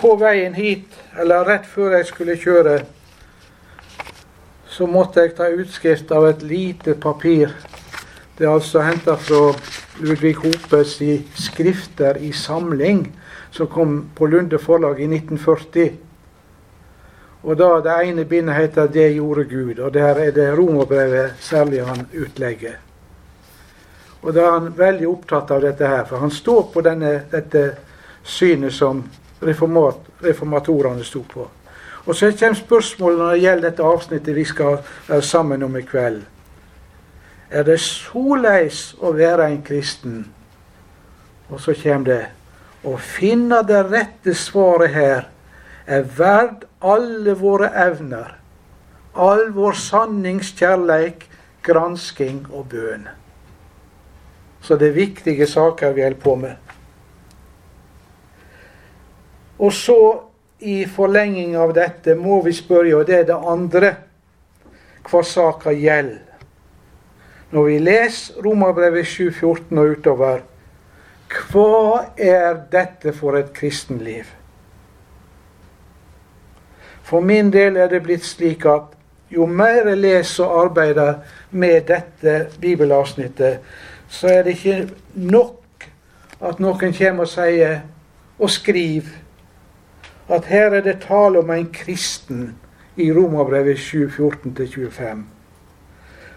På 0.00 0.16
veien 0.16 0.56
hit, 0.56 0.88
eller 1.20 1.44
rett 1.52 1.68
før 1.68 1.98
jeg 1.98 2.08
skulle 2.08 2.40
kjøre, 2.40 2.78
så 4.64 4.88
måtte 4.88 5.26
jeg 5.26 5.36
ta 5.36 5.52
utskrift 5.52 6.08
av 6.08 6.30
et 6.30 6.40
lite 6.40 6.96
papir. 6.96 7.52
Det 8.38 8.48
er 8.48 8.56
altså 8.56 8.80
henta 8.80 9.20
fra 9.20 9.50
Ludvig 10.00 10.38
Hopes 10.40 11.02
i 11.04 11.18
'Skrifter 11.36 12.16
i 12.16 12.32
samling', 12.32 13.10
som 13.52 13.66
kom 13.66 14.08
på 14.14 14.26
Lunde 14.26 14.58
forlag 14.58 15.00
i 15.00 15.06
1940. 15.06 15.92
Og 17.42 17.58
da 17.58 17.80
Det 17.80 18.08
ene 18.08 18.24
bindet 18.24 18.54
heter 18.54 18.86
'Det 18.86 19.14
gjorde 19.14 19.44
Gud', 19.44 19.80
og 19.80 19.94
der 19.94 20.14
er 20.14 20.30
det 20.30 20.58
romerbrevet 20.58 21.32
særlig 21.40 21.86
han 21.86 22.06
utlegger. 22.14 22.74
Og 24.22 24.34
da 24.34 24.40
er 24.40 24.50
han 24.50 24.78
veldig 24.78 25.08
opptatt 25.08 25.50
av 25.50 25.60
dette 25.60 25.86
her, 25.86 26.04
for 26.04 26.16
han 26.16 26.30
står 26.30 26.70
på 26.74 26.80
denne, 26.80 27.22
dette 27.32 27.76
synet 28.22 28.72
som 28.72 29.04
reformat, 29.42 29.96
reformatorene 30.24 31.04
sto 31.04 31.24
på. 31.28 31.48
Og 32.06 32.14
så 32.14 32.32
kommer 32.38 32.54
spørsmålet 32.54 33.18
når 33.18 33.30
det 33.30 33.40
gjelder 33.40 33.70
dette 33.70 33.82
avsnittet 33.82 34.36
vi 34.36 34.44
skal 34.44 34.78
være 35.08 35.22
sammen 35.22 35.62
om 35.62 35.76
i 35.76 35.82
kveld. 35.82 36.22
Er 37.50 37.62
det 37.62 37.80
såleis 37.80 38.94
å 39.00 39.12
være 39.12 39.50
en 39.50 39.62
kristen? 39.62 40.26
Og 41.50 41.60
så 41.60 41.74
kommer 41.82 42.04
det 42.04 42.26
å 42.84 42.96
finne 42.98 43.62
det 43.66 43.82
rette 43.88 44.34
svaret 44.34 44.94
her 44.94 45.28
er 45.86 46.06
verd 46.18 46.64
alle 46.82 47.34
våre 47.38 47.70
evner, 47.78 48.34
all 49.14 49.50
vår 49.54 49.78
sanningskjærleik, 49.78 51.28
gransking 51.62 52.46
og 52.50 52.66
bøn. 52.72 53.06
Så 54.62 54.78
det 54.78 54.90
er 54.90 54.98
viktige 54.98 55.46
saker 55.46 55.94
vi 55.94 56.02
holder 56.02 56.22
på 56.22 56.34
med. 56.38 56.56
Og 59.62 59.72
så, 59.72 59.98
i 60.58 60.82
forlenging 60.86 61.54
av 61.58 61.74
dette, 61.74 62.14
må 62.18 62.40
vi 62.42 62.54
spørre, 62.54 62.94
og 62.98 63.06
det 63.06 63.20
er 63.20 63.28
det 63.30 63.38
andre, 63.38 63.94
hva 65.06 65.22
saka 65.26 65.74
gjelder. 65.74 66.22
Når 67.52 67.66
vi 67.68 67.78
leser 67.82 68.42
Romerbrevet 68.42 69.06
7,14 69.06 69.78
og 69.78 69.98
utover, 69.98 70.40
hva 71.52 72.12
er 72.16 72.56
dette 72.72 73.12
for 73.16 73.36
et 73.38 73.52
kristenliv? 73.54 74.24
For 77.02 77.20
min 77.20 77.50
del 77.52 77.76
er 77.76 77.90
det 77.92 78.02
blitt 78.04 78.24
slik 78.24 78.64
at 78.68 78.94
jo 79.32 79.46
mer 79.46 79.88
jeg 79.88 79.98
leser 79.98 80.44
og 80.44 80.64
arbeider 80.66 81.14
med 81.50 81.88
dette 81.88 82.46
bibelavsnittet, 82.60 83.58
så 84.08 84.28
er 84.28 84.42
det 84.42 84.56
ikke 84.56 84.88
nok 85.14 85.88
at 86.42 86.60
noen 86.60 86.94
kommer 86.96 87.24
og 87.24 87.32
sier 87.32 87.80
og 88.38 88.50
skriver 88.50 89.10
at 90.32 90.48
her 90.48 90.72
er 90.76 90.84
det 90.84 91.02
tale 91.06 91.40
om 91.42 91.50
en 91.50 91.68
kristen 91.72 92.54
i 92.96 93.12
Romerbrevet 93.12 93.78
7.14-25. 93.78 95.24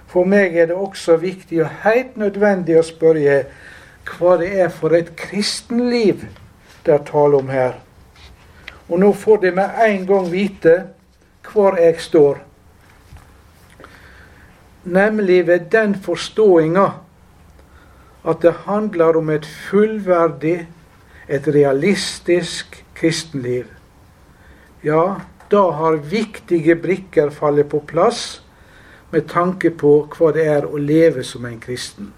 For 0.07 0.27
meg 0.27 0.55
er 0.55 0.69
det 0.71 0.75
også 0.75 1.17
viktig 1.19 1.61
og 1.63 1.71
helt 1.83 2.17
nødvendig 2.17 2.77
å 2.79 2.85
spørre 2.85 3.43
hva 4.05 4.37
det 4.41 4.51
er 4.61 4.69
for 4.73 4.93
et 4.95 5.15
kristenliv 5.19 6.25
det 6.85 6.93
er 6.93 7.05
tale 7.05 7.39
om 7.41 7.49
her. 7.49 7.79
Og 8.89 8.99
nå 9.01 9.11
får 9.17 9.41
de 9.41 9.51
med 9.57 9.79
en 9.87 10.05
gang 10.05 10.27
vite 10.31 10.75
hvor 11.49 11.77
jeg 11.81 11.97
står. 12.01 12.41
Nemlig 14.85 15.47
ved 15.47 15.71
den 15.73 15.95
forståinga 15.95 16.85
at 18.25 18.41
det 18.41 18.53
handler 18.65 19.17
om 19.17 19.29
et 19.29 19.45
fullverdig, 19.45 20.67
et 21.29 21.47
realistisk 21.47 22.83
kristenliv. 22.97 23.65
Ja, 24.83 25.21
da 25.51 25.61
har 25.71 25.97
viktige 26.01 26.75
brikker 26.75 27.29
fallet 27.29 27.69
på 27.69 27.81
plass 27.87 28.41
med 29.11 29.29
tanke 29.29 29.69
på 29.69 29.97
hva 30.13 30.31
det 30.33 30.45
er 30.49 30.65
å 30.65 30.77
leve 30.77 31.23
som 31.23 31.45
en 31.45 31.59
kristen. 31.61 32.13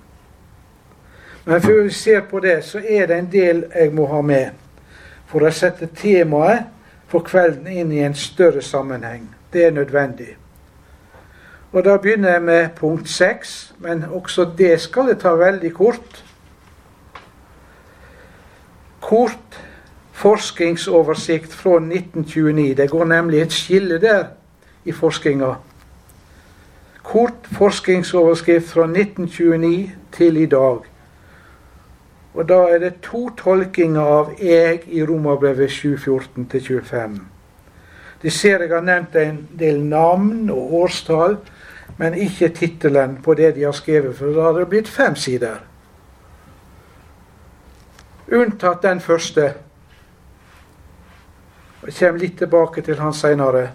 Men 1.48 1.62
før 1.62 1.84
vi 1.84 1.90
ser 1.90 2.22
på 2.22 2.40
det, 2.40 2.64
så 2.64 2.82
er 2.90 3.06
det 3.08 3.18
en 3.18 3.30
del 3.32 3.62
jeg 3.76 3.94
må 3.96 4.06
ha 4.12 4.20
med 4.22 4.50
for 5.28 5.48
å 5.48 5.52
sette 5.52 5.88
temaet 5.96 6.66
for 7.08 7.24
kvelden 7.24 7.70
inn 7.72 7.92
i 7.96 8.02
en 8.04 8.16
større 8.16 8.60
sammenheng. 8.62 9.30
Det 9.54 9.64
er 9.66 9.72
nødvendig. 9.72 10.34
Og 11.72 11.86
Da 11.86 11.98
begynner 11.98 12.32
jeg 12.32 12.42
med 12.42 12.70
punkt 12.76 13.10
seks, 13.10 13.74
men 13.80 14.04
også 14.12 14.50
det 14.58 14.82
skal 14.82 15.08
jeg 15.08 15.20
ta 15.20 15.36
veldig 15.40 15.72
kort. 15.74 16.24
Kort 19.02 19.60
forskningsoversikt 20.12 21.54
fra 21.54 21.80
1929. 21.80 22.76
Det 22.76 22.90
går 22.90 23.06
nemlig 23.06 23.42
et 23.42 23.54
skille 23.54 24.02
der 24.02 24.26
i 24.86 24.92
forskninga. 24.92 25.54
Kort 27.04 27.48
forskningsoverskrift 27.52 28.68
fra 28.68 28.84
1929 28.84 29.92
til 30.12 30.38
i 30.38 30.46
dag. 30.46 30.97
Og 32.38 32.46
da 32.46 32.58
er 32.70 32.78
det 32.80 33.00
to 33.02 33.30
tolkinger 33.38 34.02
av 34.02 34.30
'jeg' 34.38 34.84
i 34.88 35.06
Romerbrevet 35.06 35.70
7.14-25. 35.70 37.22
De 38.22 38.30
ser 38.30 38.60
jeg 38.62 38.70
har 38.70 38.82
nevnt 38.82 39.16
en 39.16 39.48
del 39.60 39.84
navn 39.84 40.50
og 40.50 40.74
årstall, 40.74 41.38
men 41.98 42.14
ikke 42.14 42.50
tittelen 42.50 43.18
på 43.24 43.34
det 43.34 43.56
de 43.56 43.64
har 43.64 43.72
skrevet, 43.72 44.16
for 44.16 44.26
da 44.26 44.42
hadde 44.42 44.60
det 44.60 44.70
blitt 44.70 44.88
fem 44.90 45.16
sider. 45.16 45.58
Unntatt 48.32 48.82
den 48.84 49.00
første. 49.00 49.54
Jeg 51.86 51.94
kommer 52.00 52.20
litt 52.20 52.38
tilbake 52.38 52.82
til 52.82 53.00
han 53.00 53.14
seinere. 53.14 53.68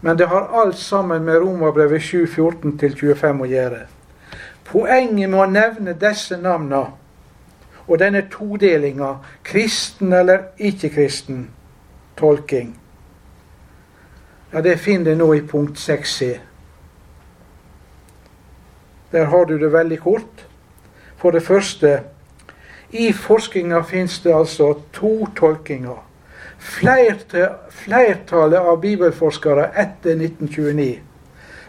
Men 0.00 0.18
det 0.18 0.28
har 0.28 0.48
alt 0.62 0.78
sammen 0.78 1.24
med 1.24 1.36
Romerbrevet 1.42 2.00
7.14-25 2.00 3.42
å 3.42 3.44
gjøre. 3.46 3.80
Poenget 4.64 5.30
med 5.30 5.40
å 5.40 5.46
nevne 5.50 5.92
disse 5.92 6.36
navnene 6.40 6.86
og 7.90 7.98
denne 7.98 8.22
todelinga, 8.30 9.16
kristen 9.44 10.12
eller 10.14 10.38
ikke-kristen 10.58 11.48
tolking, 12.16 12.76
ja, 14.52 14.60
det 14.60 14.78
finner 14.78 15.14
du 15.14 15.18
nå 15.18 15.32
i 15.34 15.40
punkt 15.46 15.78
6c. 15.78 16.38
Der 19.12 19.24
har 19.24 19.44
du 19.44 19.58
det 19.58 19.72
veldig 19.72 19.98
kort. 19.98 20.46
For 21.16 21.30
det 21.30 21.42
første, 21.42 22.00
i 22.90 23.12
forskninga 23.12 23.82
fins 23.82 24.20
det 24.20 24.34
altså 24.34 24.74
to 24.92 25.26
tolkinger. 25.36 26.06
Flertallet 27.70 28.58
av 28.58 28.80
bibelforskere 28.80 29.70
etter 29.78 30.10
1929 30.18 30.98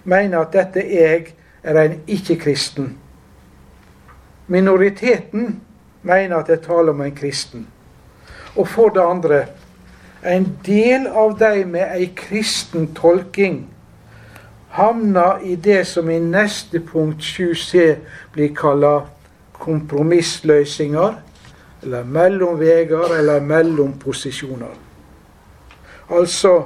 mener 0.03 0.39
at 0.39 0.53
dette 0.53 0.81
jeg 0.81 1.35
er 1.63 1.81
en 1.81 1.99
ikke-kristen. 2.07 2.97
Minoriteten 4.47 5.61
mener 6.01 6.37
at 6.37 6.47
det 6.47 6.59
er 6.59 6.65
tale 6.65 6.91
om 6.91 7.01
en 7.01 7.15
kristen. 7.15 7.67
Og 8.55 8.67
for 8.67 8.89
det 8.89 9.01
andre 9.01 9.45
en 10.25 10.57
del 10.65 11.07
av 11.07 11.37
de 11.39 11.65
med 11.65 11.95
ei 11.97 12.11
kristen 12.15 12.91
tolking 12.93 13.63
havna 14.71 15.41
i 15.43 15.55
det 15.55 15.87
som 15.87 16.09
i 16.09 16.19
neste 16.19 16.79
punkt 16.79 17.21
7c 17.21 17.95
blir 18.33 18.53
kalla 18.55 19.01
kompromissløsninger, 19.61 21.17
eller 21.83 22.03
mellomveier, 22.03 23.17
eller 23.17 23.41
mellomposisjoner. 23.41 24.77
Altså, 26.09 26.63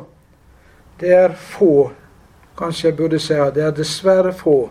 det 0.99 1.13
er 1.13 1.33
få, 1.33 1.91
kanskje 2.57 2.89
jeg 2.89 2.97
burde 2.97 3.19
si 3.19 3.33
det 3.33 3.63
er 3.63 3.75
dessverre 3.75 4.33
få. 4.33 4.69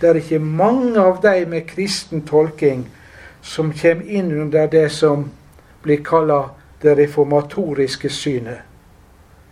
Det 0.00 0.08
er 0.08 0.20
ikke 0.20 0.38
mange 0.38 1.00
av 1.00 1.20
de 1.22 1.44
med 1.46 1.66
kristen 1.68 2.22
tolking 2.26 2.86
som 3.42 3.72
kommer 3.72 4.04
inn 4.04 4.32
under 4.32 4.66
det 4.66 4.88
som 4.92 5.30
blir 5.82 6.04
kalla 6.04 6.50
det 6.82 6.98
reformatoriske 6.98 8.08
synet. 8.08 8.58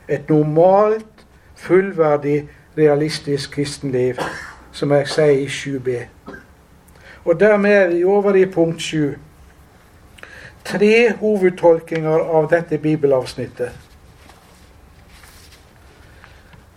Et 0.09 0.29
normalt, 0.29 1.27
fullverdig, 1.55 2.49
realistisk 2.77 3.53
kristenliv 3.53 4.21
som 4.73 4.93
jeg 4.93 5.09
sier 5.09 5.41
i 5.43 5.47
7b. 5.47 5.97
Og 7.25 7.41
dermed 7.41 7.73
er 7.73 7.89
vi 7.89 8.05
over 8.05 8.35
i 8.35 8.47
punkt 8.47 8.83
7. 8.83 9.17
Tre 10.65 11.13
hovedtolkinger 11.21 12.25
av 12.39 12.49
dette 12.51 12.79
bibelavsnittet. 12.79 13.73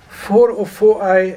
For 0.09 0.51
å 0.51 0.65
få 0.65 0.93
ei 1.11 1.33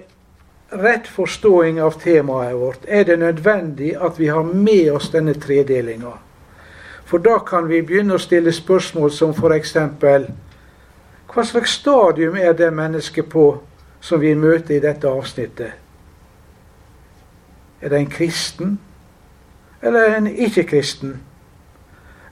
rett 0.74 1.06
forståing 1.08 1.82
av 1.82 1.90
temaet 2.00 2.56
vårt 2.56 2.84
er 2.88 3.04
det 3.04 3.16
nødvendig 3.18 3.94
at 3.96 4.18
vi 4.20 4.28
har 4.28 4.42
med 4.42 4.92
oss 4.92 5.10
denne 5.10 5.34
tredelinga. 5.34 6.12
For 7.04 7.18
da 7.18 7.38
kan 7.38 7.68
vi 7.68 7.82
begynne 7.82 8.16
å 8.16 8.22
stille 8.22 8.52
spørsmål 8.52 9.12
som 9.12 9.30
f.eks.: 9.30 9.76
Hva 11.34 11.44
slags 11.44 11.76
stadium 11.78 12.36
er 12.36 12.52
det 12.52 12.72
mennesket 12.72 13.28
på 13.30 13.60
som 14.00 14.20
vi 14.20 14.34
møter 14.34 14.76
i 14.76 14.80
dette 14.80 15.08
avsnittet? 15.08 15.72
Er 17.80 17.88
det 17.88 17.98
en 17.98 18.10
kristen, 18.10 18.78
eller 19.82 20.16
en 20.16 20.26
ikke-kristen? 20.26 21.20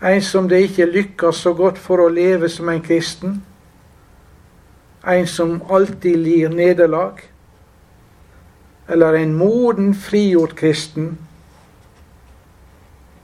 En 0.02 0.22
som 0.22 0.49
det 0.49 0.62
ikke 0.62 0.87
lykkes 0.87 1.37
så 1.37 1.52
godt 1.54 1.78
for 1.78 2.00
å 2.00 2.08
leve 2.08 2.49
som 2.49 2.68
en 2.68 2.82
kristen? 2.82 3.42
En 5.06 5.26
som 5.26 5.62
alltid 5.70 6.16
lir 6.16 6.49
nederlag? 6.49 7.31
Eller 8.88 9.12
en 9.12 9.34
moden, 9.34 9.94
frigjort 9.94 10.56
kristen. 10.56 11.18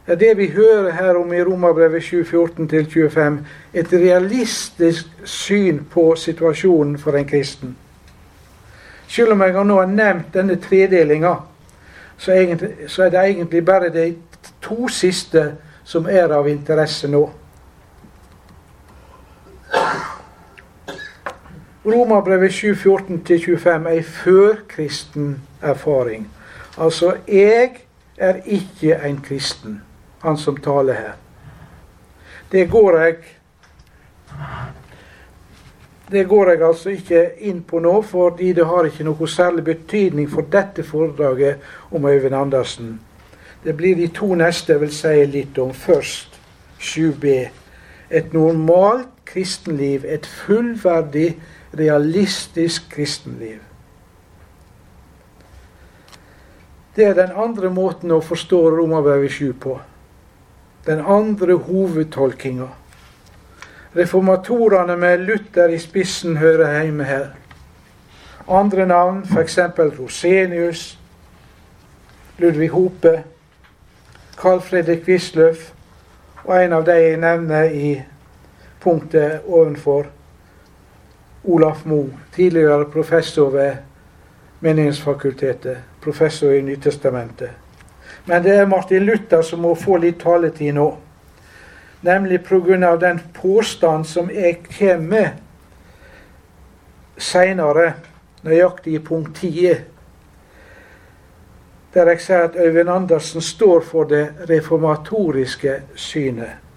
Er 0.07 0.15
det 0.15 0.37
vi 0.37 0.47
hører 0.47 0.91
her 0.93 1.15
om 1.15 1.33
i 1.33 1.43
Romerbrevet 1.43 2.03
7.14-25. 2.03 3.39
Et 3.75 3.93
realistisk 3.93 5.07
syn 5.25 5.85
på 5.91 6.15
situasjonen 6.17 6.99
for 6.99 7.17
en 7.17 7.29
kristen. 7.29 7.77
Selv 9.09 9.33
om 9.33 9.41
jeg 9.41 9.65
nå 9.65 9.77
har 9.81 9.87
nevnt 9.87 10.35
denne 10.35 10.57
tredelinga, 10.57 11.35
så, 12.19 12.33
er 12.33 13.11
det 13.11 13.21
egentlig 13.21 13.65
bare 13.65 13.89
de 13.89 14.15
to 14.63 14.89
siste 14.89 15.53
som 15.85 16.07
er 16.07 16.33
av 16.33 16.49
interesse 16.49 17.09
nå. 17.09 17.23
Romerbrevet 21.87 22.53
7.14-25 22.53 23.69
er 23.69 23.93
ei 23.93 24.03
førkristen 24.03 25.37
erfaring. 25.63 26.29
Altså, 26.79 27.17
jeg 27.29 27.71
er 28.17 28.35
ikke 28.45 29.01
en 29.07 29.21
kristen, 29.25 29.83
han 30.23 30.37
som 30.37 30.57
taler 30.57 30.95
her. 30.95 31.13
Det 32.53 32.71
går 32.71 32.99
jeg 32.99 33.17
det 36.11 36.29
går 36.29 36.49
jeg 36.49 36.63
altså 36.63 36.91
ikke 36.91 37.23
inn 37.45 37.61
på 37.69 37.83
nå, 37.85 38.01
fordi 38.03 38.53
det 38.57 38.65
har 38.67 38.87
ikke 38.89 39.05
noe 39.05 39.29
særlig 39.29 39.65
betydning 39.65 40.31
for 40.31 40.47
dette 40.53 40.83
foredraget 40.83 41.61
om 41.93 42.07
Øyvind 42.09 42.35
Andersen. 42.35 43.01
Det 43.65 43.77
blir 43.77 43.97
de 43.97 44.07
to 44.09 44.35
neste 44.35 44.73
jeg 44.73 44.81
vil 44.81 44.95
si 44.95 45.25
litt 45.29 45.59
om. 45.59 45.75
Først 45.75 46.41
7b. 46.81 47.35
Et 48.11 48.33
normalt 48.33 49.11
kristenliv, 49.29 50.05
et 50.09 50.27
fullverdig, 50.27 51.37
realistisk 51.79 52.89
kristenliv. 52.91 53.59
Det 56.99 57.07
er 57.07 57.15
den 57.15 57.31
andre 57.31 57.69
måten 57.71 58.11
å 58.11 58.17
forstå 58.19 58.59
Romerbrevet 58.75 59.31
7 59.31 59.53
på. 59.63 59.77
Den 60.83 60.99
andre 60.99 61.55
hovedtolkinga. 61.63 62.67
Reformatorene 63.95 64.97
med 64.99 65.21
Luther 65.23 65.71
i 65.71 65.77
spissen 65.79 66.41
hører 66.43 66.73
hjemme 66.81 67.05
her. 67.07 67.29
Andre 68.51 68.87
navn, 68.91 69.21
f.eks. 69.31 69.59
Rosenius, 69.79 70.83
Ludvig 72.43 72.73
Hope, 72.75 73.13
Carl 74.41 74.59
Fredrik 74.67 75.07
Wisløff 75.07 75.69
og 76.49 76.57
en 76.57 76.75
av 76.81 76.83
de 76.89 76.97
jeg 76.99 77.21
nevner 77.23 77.71
i 77.79 77.93
punktet 78.83 79.47
ovenfor, 79.47 80.11
Olaf 81.45 81.87
Moe, 81.87 82.11
tidligere 82.35 82.91
professor 82.91 83.55
ved 83.55 83.79
Menighetsfakultetet 84.67 85.88
professor 86.01 86.53
i 86.55 86.63
Nytestamentet. 86.63 87.51
Men 88.25 88.43
det 88.43 88.57
er 88.57 88.67
Martin 88.67 89.05
Luther 89.05 89.43
som 89.43 89.63
må 89.65 89.75
få 89.75 89.97
litt 90.03 90.21
taletid 90.21 90.75
nå. 90.75 90.89
Nemlig 92.01 92.45
pga. 92.45 92.97
den 92.97 93.21
påstand 93.35 94.07
som 94.07 94.31
jeg 94.31 94.63
kommer 94.79 94.99
med 94.99 95.29
seinere, 97.19 97.93
nøyaktig 98.43 98.95
i 98.95 98.99
punkt 99.03 99.37
10, 99.37 99.75
der 101.95 102.11
jeg 102.13 102.21
sier 102.21 102.47
at 102.47 102.57
Øyvind 102.57 102.91
Andersen 102.91 103.43
står 103.43 103.81
for 103.81 104.05
det 104.05 104.29
reformatoriske 104.51 105.81
synet. 105.95 106.68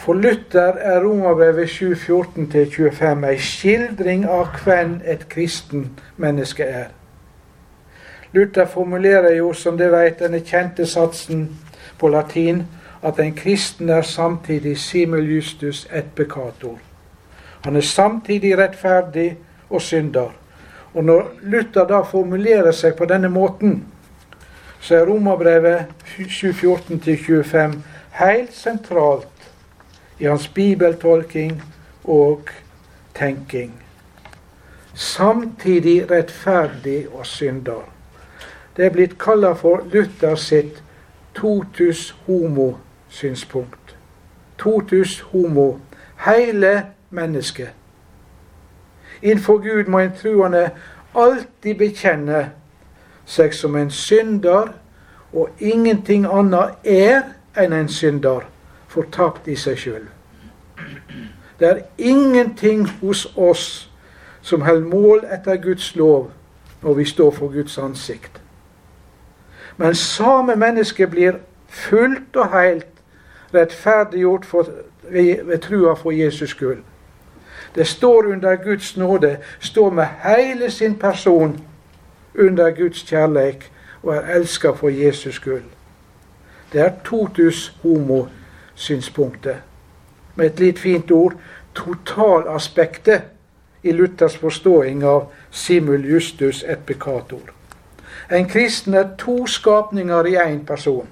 For 0.00 0.14
Luther 0.14 0.78
er 0.80 1.00
Romerbrevet 1.04 1.68
7.14-25 1.68 3.24
ei 3.28 3.36
skildring 3.36 4.22
av 4.24 4.54
hvem 4.62 4.94
et 5.04 5.26
kristen 5.28 5.90
menneske 6.16 6.64
er. 6.64 6.86
Luther 8.32 8.64
formulerer 8.64 9.34
jo, 9.36 9.50
som 9.52 9.76
dere 9.76 9.98
vet, 10.06 10.22
denne 10.22 10.40
kjente 10.40 10.86
satsen 10.88 11.42
på 12.00 12.08
latin 12.08 12.62
at 13.04 13.20
en 13.20 13.34
kristen 13.36 13.90
er 13.92 14.06
samtidig 14.08 14.78
simul 14.80 15.28
justus 15.34 15.82
et 15.92 16.08
peccator. 16.16 16.78
Han 17.64 17.76
er 17.76 17.84
samtidig 17.84 18.54
rettferdig 18.58 19.34
og 19.68 19.82
synder. 19.82 20.30
Og 20.94 21.04
når 21.04 21.28
Luther 21.42 21.84
da 21.84 22.00
formulerer 22.08 22.72
seg 22.72 22.96
på 22.96 23.04
denne 23.04 23.28
måten, 23.28 23.82
så 24.80 25.02
er 25.02 25.12
Romerbrevet 25.12 25.92
7.14-25 26.16 27.76
helt 28.22 28.56
sentralt 28.56 29.39
i 30.20 30.24
hans 30.24 30.48
bibeltolking 30.48 31.62
og 32.04 32.40
tenking. 33.14 33.82
Samtidig 34.94 36.10
rettferdig 36.10 37.08
og 37.12 37.26
synder. 37.26 37.88
Det 38.76 38.84
er 38.84 38.90
blitt 38.90 39.18
kalla 39.18 39.52
for 39.52 39.82
Luther 39.92 40.34
sitt 40.34 40.82
totus 41.34 42.10
homo-synspunkt. 42.26 43.96
Totus 44.58 45.20
homo. 45.20 45.78
Hele 46.26 46.86
mennesket. 47.10 47.70
Innenfor 49.22 49.58
Gud 49.58 49.84
må 49.84 49.98
en 49.98 50.12
truende 50.22 50.70
alltid 51.16 51.74
bekjenne 51.74 52.50
seg 53.26 53.54
som 53.54 53.76
en 53.76 53.90
synder, 53.90 54.72
og 55.32 55.48
ingenting 55.58 56.26
annet 56.26 56.76
er 56.84 57.22
enn 57.56 57.72
en 57.72 57.88
synder 57.88 58.44
fortapt 58.90 59.48
i 59.48 59.56
seg 59.56 59.78
sjøl. 59.78 60.08
Det 61.60 61.68
er 61.68 61.82
ingenting 61.98 62.88
hos 63.00 63.26
oss 63.36 63.90
som 64.42 64.62
holder 64.62 64.88
mål 64.88 65.24
etter 65.32 65.56
Guds 65.62 65.94
lov 65.96 66.30
når 66.82 66.94
vi 66.94 67.04
står 67.04 67.30
for 67.30 67.52
Guds 67.52 67.78
ansikt. 67.78 68.40
Men 69.76 69.94
samme 69.94 70.56
menneske 70.56 71.06
blir 71.06 71.38
fullt 71.68 72.36
og 72.36 72.60
helt 72.60 72.86
rettferdiggjort 73.54 74.44
for, 74.44 74.68
ved, 75.10 75.58
trua 75.58 75.94
for 75.94 76.10
Jesus 76.10 76.50
skyld. 76.50 76.82
Det 77.74 77.86
står 77.86 78.26
under 78.26 78.56
Guds 78.56 78.96
nåde, 78.96 79.36
står 79.60 79.90
med 79.90 80.06
hele 80.24 80.70
sin 80.70 80.98
person 80.98 81.60
under 82.38 82.70
Guds 82.70 83.02
kjærleik 83.02 83.72
og 84.02 84.16
er 84.16 84.34
elska 84.34 84.70
for 84.70 84.88
Jesus 84.88 85.34
skyld. 85.34 85.64
Det 86.72 86.80
er 86.80 86.92
totus 87.04 87.74
homo 87.82 88.26
synspunktet. 88.80 89.60
Med 90.34 90.46
et 90.46 90.60
litt 90.62 90.78
fint 90.80 91.10
ord 91.12 91.36
totalaspektet 91.76 93.22
i 93.82 93.92
Luthers 93.92 94.36
forståing 94.40 95.04
av 95.04 95.28
simul 95.50 96.04
justus 96.04 96.64
et 96.68 96.86
peccator. 96.86 97.52
En 98.30 98.48
kristen 98.48 98.94
er 98.94 99.14
to 99.18 99.46
skapninger 99.46 100.26
i 100.26 100.36
én 100.36 100.64
person. 100.66 101.08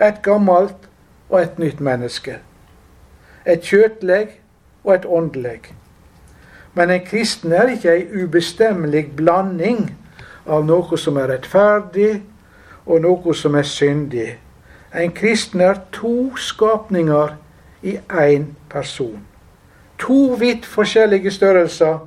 Et 0.00 0.22
gammelt 0.22 0.88
og 1.30 1.42
et 1.42 1.58
nytt 1.58 1.80
menneske. 1.80 2.38
Et 3.46 3.60
kjøtleg 3.60 4.38
og 4.84 4.94
et 4.94 5.06
åndeleg. 5.06 5.72
Men 6.74 6.90
en 6.90 7.04
kristen 7.06 7.52
er 7.52 7.74
ikke 7.74 7.92
ei 7.92 8.24
ubestemmelig 8.24 9.10
blanding 9.16 9.90
av 10.46 10.64
noe 10.66 10.98
som 10.98 11.18
er 11.20 11.28
rettferdig, 11.30 12.22
og 12.86 13.02
noe 13.04 13.34
som 13.34 13.54
er 13.54 13.68
syndig. 13.68 14.38
En 14.94 15.12
kristen 15.12 15.60
er 15.60 15.74
to 15.92 16.36
skapninger 16.36 17.36
i 17.82 17.96
én 17.96 18.44
person. 18.70 19.20
To 19.98 20.36
vidt 20.38 20.66
forskjellige 20.66 21.30
størrelser. 21.30 21.98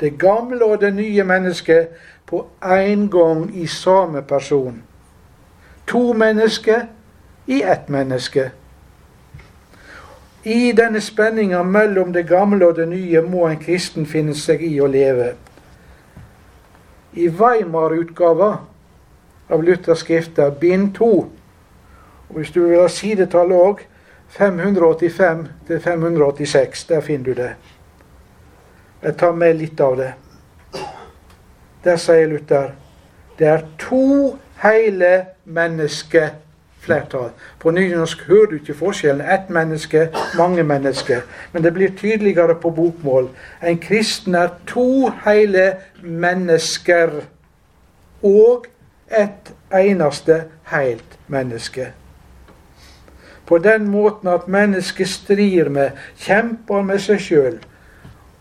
Det 0.00 0.18
gamle 0.18 0.64
og 0.64 0.80
det 0.80 0.94
nye 0.94 1.24
mennesket 1.24 1.88
på 2.26 2.46
én 2.62 3.08
gang 3.10 3.56
i 3.56 3.66
samme 3.66 4.22
person. 4.22 4.82
To 5.86 6.12
mennesker 6.12 6.80
i 7.46 7.62
ett 7.62 7.88
menneske. 7.88 8.50
I 10.44 10.72
denne 10.72 11.00
spenninga 11.00 11.62
mellom 11.62 12.12
det 12.12 12.28
gamle 12.28 12.66
og 12.66 12.76
det 12.76 12.88
nye 12.88 13.20
må 13.22 13.46
en 13.46 13.58
kristen 13.58 14.06
finne 14.06 14.34
seg 14.34 14.62
i 14.62 14.80
å 14.80 14.86
leve. 14.86 15.34
i 17.14 17.28
Weimar-utgava 17.28 18.58
av 19.48 19.62
Luthers 19.62 19.98
skrifter, 20.02 20.50
bind 20.50 20.94
2. 20.94 21.28
Og 22.34 22.40
hvis 22.40 22.50
du 22.50 22.64
vil 22.66 22.80
ha 22.80 22.88
sidetallet 22.88 23.56
òg, 23.56 23.82
585 24.28 25.48
til 25.66 25.80
586. 25.80 26.84
Der 26.84 27.00
finner 27.00 27.24
du 27.24 27.32
det. 27.32 27.50
Jeg 29.02 29.16
tar 29.16 29.32
med 29.32 29.54
litt 29.54 29.80
av 29.80 29.94
det. 29.96 30.12
Der 31.84 31.96
sier 31.96 32.26
Luther 32.26 32.72
det 33.38 33.46
er 33.46 33.62
to 33.78 34.36
hele 34.62 35.26
mennesker 35.44 36.28
flertall. 36.80 37.30
På 37.58 37.70
nynorsk 37.70 38.26
hører 38.26 38.46
du 38.50 38.54
ikke 38.58 38.74
forskjellen. 38.74 39.22
Ett 39.22 39.50
menneske, 39.50 40.08
mange 40.38 40.62
mennesker. 40.62 41.22
Men 41.52 41.64
det 41.64 41.74
blir 41.74 41.96
tydeligere 41.96 42.54
på 42.54 42.70
bokmål. 42.70 43.28
En 43.62 43.78
kristen 43.78 44.34
er 44.34 44.48
to 44.66 45.10
hele 45.24 45.72
mennesker 46.02 47.20
og 48.22 48.66
et 49.10 49.54
eneste 49.74 50.44
helt 50.70 51.18
menneske. 51.26 51.92
På 53.46 53.58
den 53.58 53.88
måten 53.90 54.28
at 54.32 54.48
mennesket 54.48 55.08
strir 55.08 55.68
med, 55.68 55.96
kjemper 56.16 56.82
med 56.82 57.02
seg 57.04 57.20
sjøl 57.20 57.58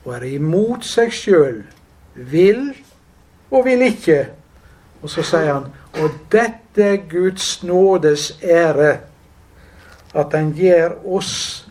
og 0.03 0.15
er 0.17 0.25
imot 0.35 0.83
seg 0.83 1.13
sjøl, 1.15 1.61
vil 2.15 2.73
og 3.51 3.65
vil 3.67 3.85
ikke. 3.87 4.25
Og 5.03 5.11
så 5.11 5.23
sier 5.27 5.51
han 5.53 5.71
og 6.01 6.15
dette 6.31 6.83
er 6.83 7.03
Guds 7.09 7.63
nådes 7.63 8.39
ære, 8.43 8.97
at 10.13 10.31
den 10.31 10.53
gjør 10.57 10.95
oss 11.05 11.67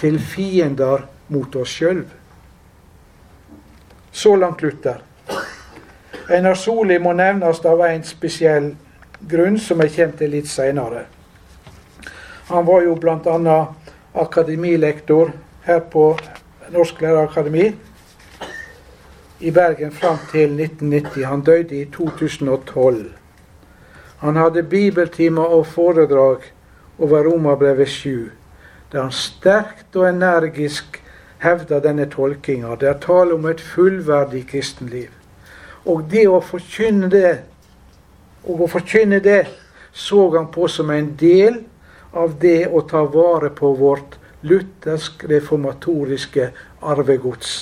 til 0.00 0.18
fiender 0.20 1.04
mot 1.28 1.56
oss 1.56 1.76
sjøl. 1.78 2.04
Så 4.12 4.36
langt 4.36 4.62
Luther. 4.62 5.02
Einar 6.30 6.54
Soli 6.54 6.98
må 6.98 7.12
nevnes 7.12 7.60
av 7.68 7.82
en 7.84 8.04
spesiell 8.06 8.70
grunn, 9.28 9.58
som 9.60 9.80
jeg 9.82 9.92
kommer 9.96 10.18
til 10.18 10.32
litt 10.32 10.48
seinere. 10.48 11.04
Han 12.48 12.66
var 12.66 12.82
jo 12.82 12.94
bl.a. 12.94 13.66
akademilektor 14.12 15.32
her 15.64 15.80
på 15.80 16.18
Norsk 16.70 17.00
lærerakademi 17.00 17.72
i 19.38 19.50
Bergen 19.50 19.92
fram 19.92 20.18
til 20.30 20.60
1990. 20.60 21.24
Han 21.24 21.40
døde 21.40 21.80
i 21.80 21.84
2012. 21.84 23.12
Han 24.18 24.36
hadde 24.36 24.62
bibeltimer 24.62 25.42
og 25.42 25.66
foredrag 25.66 26.36
over 26.98 27.24
Romerbrevet 27.24 27.88
7, 27.88 28.30
der 28.92 29.02
han 29.02 29.12
sterkt 29.12 29.96
og 29.96 30.08
energisk 30.08 31.02
hevda 31.42 31.80
denne 31.80 32.06
tolkinga. 32.10 32.76
Det 32.80 32.88
er 32.88 33.00
tale 33.00 33.34
om 33.34 33.46
et 33.46 33.60
fullverdig 33.60 34.46
kristenliv. 34.48 35.08
Og 35.84 36.04
det 36.10 36.28
å 36.28 36.40
forkynne 36.40 37.10
det, 37.12 37.38
og 38.44 38.64
å 38.64 38.68
forkynne 38.68 39.20
det, 39.20 39.46
så 39.92 40.28
han 40.36 40.48
på 40.52 40.68
som 40.68 40.90
en 40.90 41.12
del 41.20 41.64
av 42.14 42.38
det 42.40 42.66
å 42.68 42.80
ta 42.88 43.04
vare 43.10 43.50
på 43.50 43.72
vårt 43.74 44.18
luthersk 44.40 45.24
reformatoriske 45.28 46.50
arvegods. 46.80 47.54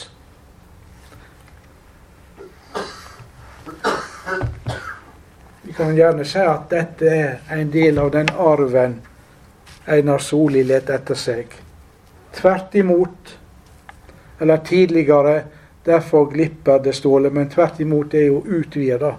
Vi 5.62 5.73
kan 5.73 5.97
gjerne 5.97 6.25
si 6.29 6.43
at 6.43 6.69
dette 6.71 7.09
er 7.09 7.57
en 7.57 7.71
del 7.73 7.99
av 7.99 8.11
den 8.12 8.29
arven 8.37 8.99
Einar 9.87 10.19
Soli 10.19 10.65
let 10.69 10.91
etter 10.91 11.17
seg. 11.17 11.55
Tvert 12.37 12.75
imot, 12.75 13.33
eller 14.38 14.61
tidligere, 14.67 15.43
derfor 15.85 16.29
glipper 16.31 16.83
det 16.83 16.93
stålet, 16.93 17.33
men 17.33 17.49
tvert 17.51 17.81
imot 17.81 18.15
er 18.15 18.29
jo 18.29 18.43
utvida. 18.47 19.15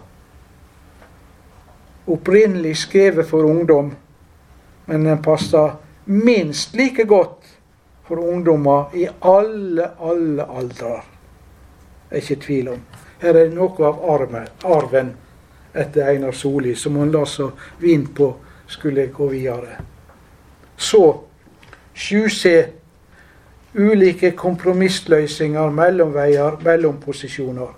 Opprinnelig 2.05 2.77
skrevet 2.83 3.27
for 3.27 3.49
ungdom, 3.49 3.95
men 4.85 5.03
den 5.03 5.21
passer 5.23 5.75
minst 6.05 6.75
like 6.75 7.03
godt 7.03 7.47
for 8.07 8.19
ungdommer 8.19 8.95
i 8.95 9.07
alle, 9.19 9.89
alle 9.99 10.45
aldre. 10.45 11.01
Det 12.09 12.17
er 12.17 12.21
ikke 12.21 12.41
tvil 12.45 12.69
om. 12.73 12.81
Her 13.21 13.39
er 13.39 13.53
noe 13.55 13.87
av 13.87 14.01
arven, 14.13 14.47
arven 14.67 15.13
etter 15.73 16.09
Einar 16.11 16.35
Soli, 16.35 16.75
som 16.75 16.99
han 16.99 17.11
la 17.11 17.23
så 17.25 17.51
vind 17.79 18.11
på 18.15 18.33
skulle 18.67 19.07
gå 19.07 19.27
videre. 19.31 19.77
Så 20.77 21.23
7C 21.95 22.51
ulike 23.73 24.31
kompromissløsninger, 24.31 25.69
mellomveier, 25.69 26.59
mellomposisjoner. 26.61 27.71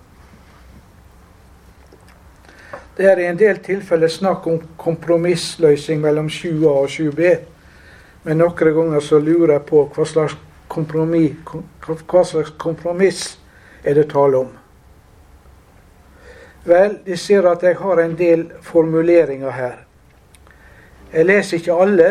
Det 2.96 3.04
er 3.04 3.18
i 3.20 3.26
en 3.28 3.36
del 3.36 3.58
tilfeller 3.60 4.08
snakk 4.08 4.46
om 4.48 4.60
kompromissløsning 4.80 6.00
mellom 6.00 6.30
7A 6.32 6.70
og 6.70 6.86
7B. 6.88 7.32
Men 8.24 8.40
noen 8.40 8.76
ganger 8.78 9.02
så 9.04 9.18
lurer 9.20 9.58
jeg 9.58 9.66
på 9.68 9.82
hva 9.92 10.06
slags, 10.08 10.36
hva 10.72 12.22
slags 12.24 12.54
kompromiss 12.58 13.26
er 13.84 13.98
det 13.98 14.08
tale 14.14 14.40
om. 14.46 14.54
Vel, 16.66 16.96
de 17.04 17.16
ser 17.20 17.46
at 17.46 17.62
jeg 17.62 17.76
har 17.78 18.00
en 18.02 18.16
del 18.18 18.48
formuleringer 18.64 19.52
her. 19.54 19.76
Jeg 21.12 21.28
leser 21.28 21.60
ikke 21.60 21.76
alle, 21.84 22.08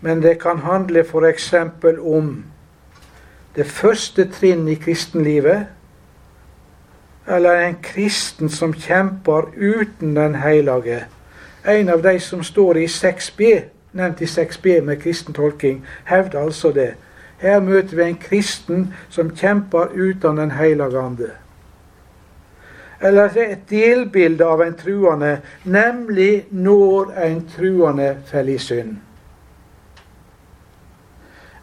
men 0.00 0.24
det 0.24 0.38
kan 0.40 0.64
handle 0.64 1.04
f.eks. 1.04 1.52
om 2.00 2.32
det 3.54 3.66
første 3.68 4.26
trinn 4.32 4.64
i 4.68 4.80
kristenlivet, 4.80 5.68
eller 7.26 7.60
en 7.60 7.76
kristen 7.82 8.48
som 8.48 8.74
kjemper 8.74 9.42
uten 9.56 10.16
Den 10.16 10.34
hellige. 10.34 11.04
En 11.64 11.88
av 11.88 12.02
de 12.02 12.20
som 12.20 12.42
står 12.42 12.76
i 12.76 12.86
6b, 12.86 13.60
nevnt 13.92 14.20
i 14.20 14.24
6b 14.24 14.80
med 14.80 15.02
kristen 15.02 15.34
tolking, 15.34 15.86
hevder 16.04 16.40
altså 16.40 16.72
det. 16.72 16.94
Her 17.38 17.60
møter 17.60 17.96
vi 17.96 18.02
en 18.02 18.16
kristen 18.16 18.94
som 19.08 19.36
kjemper 19.36 19.94
uten 19.94 20.36
Den 20.36 20.50
hellige 20.50 20.98
ande 20.98 21.30
eller 23.02 23.38
et 23.38 23.64
delbilde 23.70 24.46
av 24.46 24.62
en 24.62 24.74
truende, 24.78 25.32
nemlig 25.64 26.46
når 26.50 27.10
en 27.24 27.40
truende 27.56 28.12
faller 28.26 28.54
i 28.54 28.62
synd. 28.62 28.92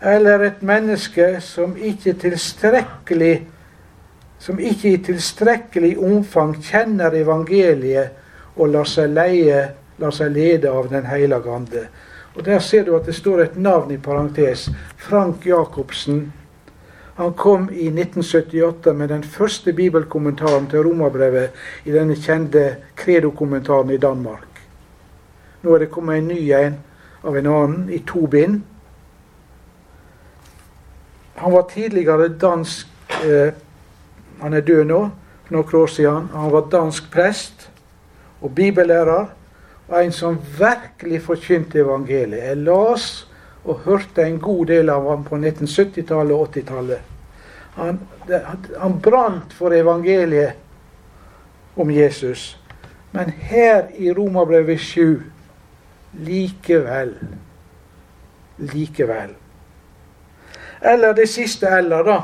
Eller 0.02 0.44
et 0.48 0.62
menneske 0.64 1.32
som 1.44 1.76
ikke 1.78 2.14
tilstrekkelig 2.20 3.34
som 4.40 4.60
ikke 4.60 4.94
i 4.94 5.02
tilstrekkelig 5.04 5.98
omfang 6.00 6.56
kjenner 6.64 7.16
evangeliet 7.20 8.16
og 8.56 8.72
lar 8.74 8.88
seg 8.88 9.12
leie, 9.12 9.66
lar 10.00 10.16
seg 10.16 10.32
lede 10.36 10.72
av 10.72 10.90
Den 10.90 11.06
hellige 11.06 11.52
ande. 11.52 11.88
Og 12.36 12.46
Der 12.46 12.60
ser 12.60 12.86
du 12.86 12.96
at 12.96 13.06
det 13.06 13.16
står 13.16 13.42
et 13.42 13.58
navn 13.58 13.92
i 13.92 13.98
parentes. 13.98 14.70
Frank 14.98 15.46
Jacobsen, 15.46 16.34
han 17.16 17.34
kom 17.34 17.70
i 17.72 17.88
1978 17.88 18.94
med 18.94 19.10
den 19.10 19.24
første 19.24 19.74
bibelkommentaren 19.74 20.68
til 20.68 20.84
Romerbrevet 20.84 21.50
i 21.86 21.92
denne 21.92 22.16
kjente 22.16 22.76
Credo-kommentaren 22.96 23.90
i 23.92 23.98
Danmark. 23.98 24.48
Nå 25.62 25.76
er 25.76 25.80
det 25.80 25.92
kommet 25.92 26.18
en 26.18 26.28
ny 26.28 26.52
en 26.54 26.78
av 27.24 27.38
en 27.38 27.48
annen, 27.48 27.90
i 27.90 28.00
to 28.08 28.28
bind. 28.28 28.62
Han 31.36 31.52
var 31.52 31.68
tidligere 31.74 32.30
dansk 32.40 32.88
eh, 33.26 33.54
Han 34.42 34.54
er 34.54 34.62
død 34.62 34.84
nå, 34.88 35.00
for 35.46 35.56
noen 35.56 35.76
år 35.82 35.92
siden. 35.96 36.30
Han 36.34 36.52
var 36.52 36.70
dansk 36.72 37.12
prest 37.12 37.70
og 38.42 38.56
bibellærer, 38.56 39.26
og 39.88 40.06
en 40.06 40.12
som 40.12 40.38
virkelig 40.60 41.22
forkynte 41.26 41.80
evangeliet. 41.80 42.44
Jeg 42.44 42.58
las 42.58 43.28
og 43.66 43.82
hørte 43.86 44.24
en 44.24 44.40
god 44.40 44.66
del 44.66 44.90
av 44.90 45.10
ham 45.10 45.24
på 45.26 45.36
1970-tallet 45.36 46.36
og 46.36 46.48
80-tallet. 46.56 47.02
Han, 47.76 48.00
han 48.80 49.02
brant 49.02 49.54
for 49.54 49.74
evangeliet 49.74 50.54
om 51.80 51.92
Jesus. 51.92 52.60
Men 53.12 53.30
her 53.30 53.88
i 53.98 54.12
Romerbrevet 54.14 54.80
7 54.80 55.24
likevel 56.26 57.16
Likevel. 58.58 59.36
Eller 60.82 61.14
det 61.14 61.30
siste 61.30 61.68
eller, 61.68 62.04
da. 62.04 62.18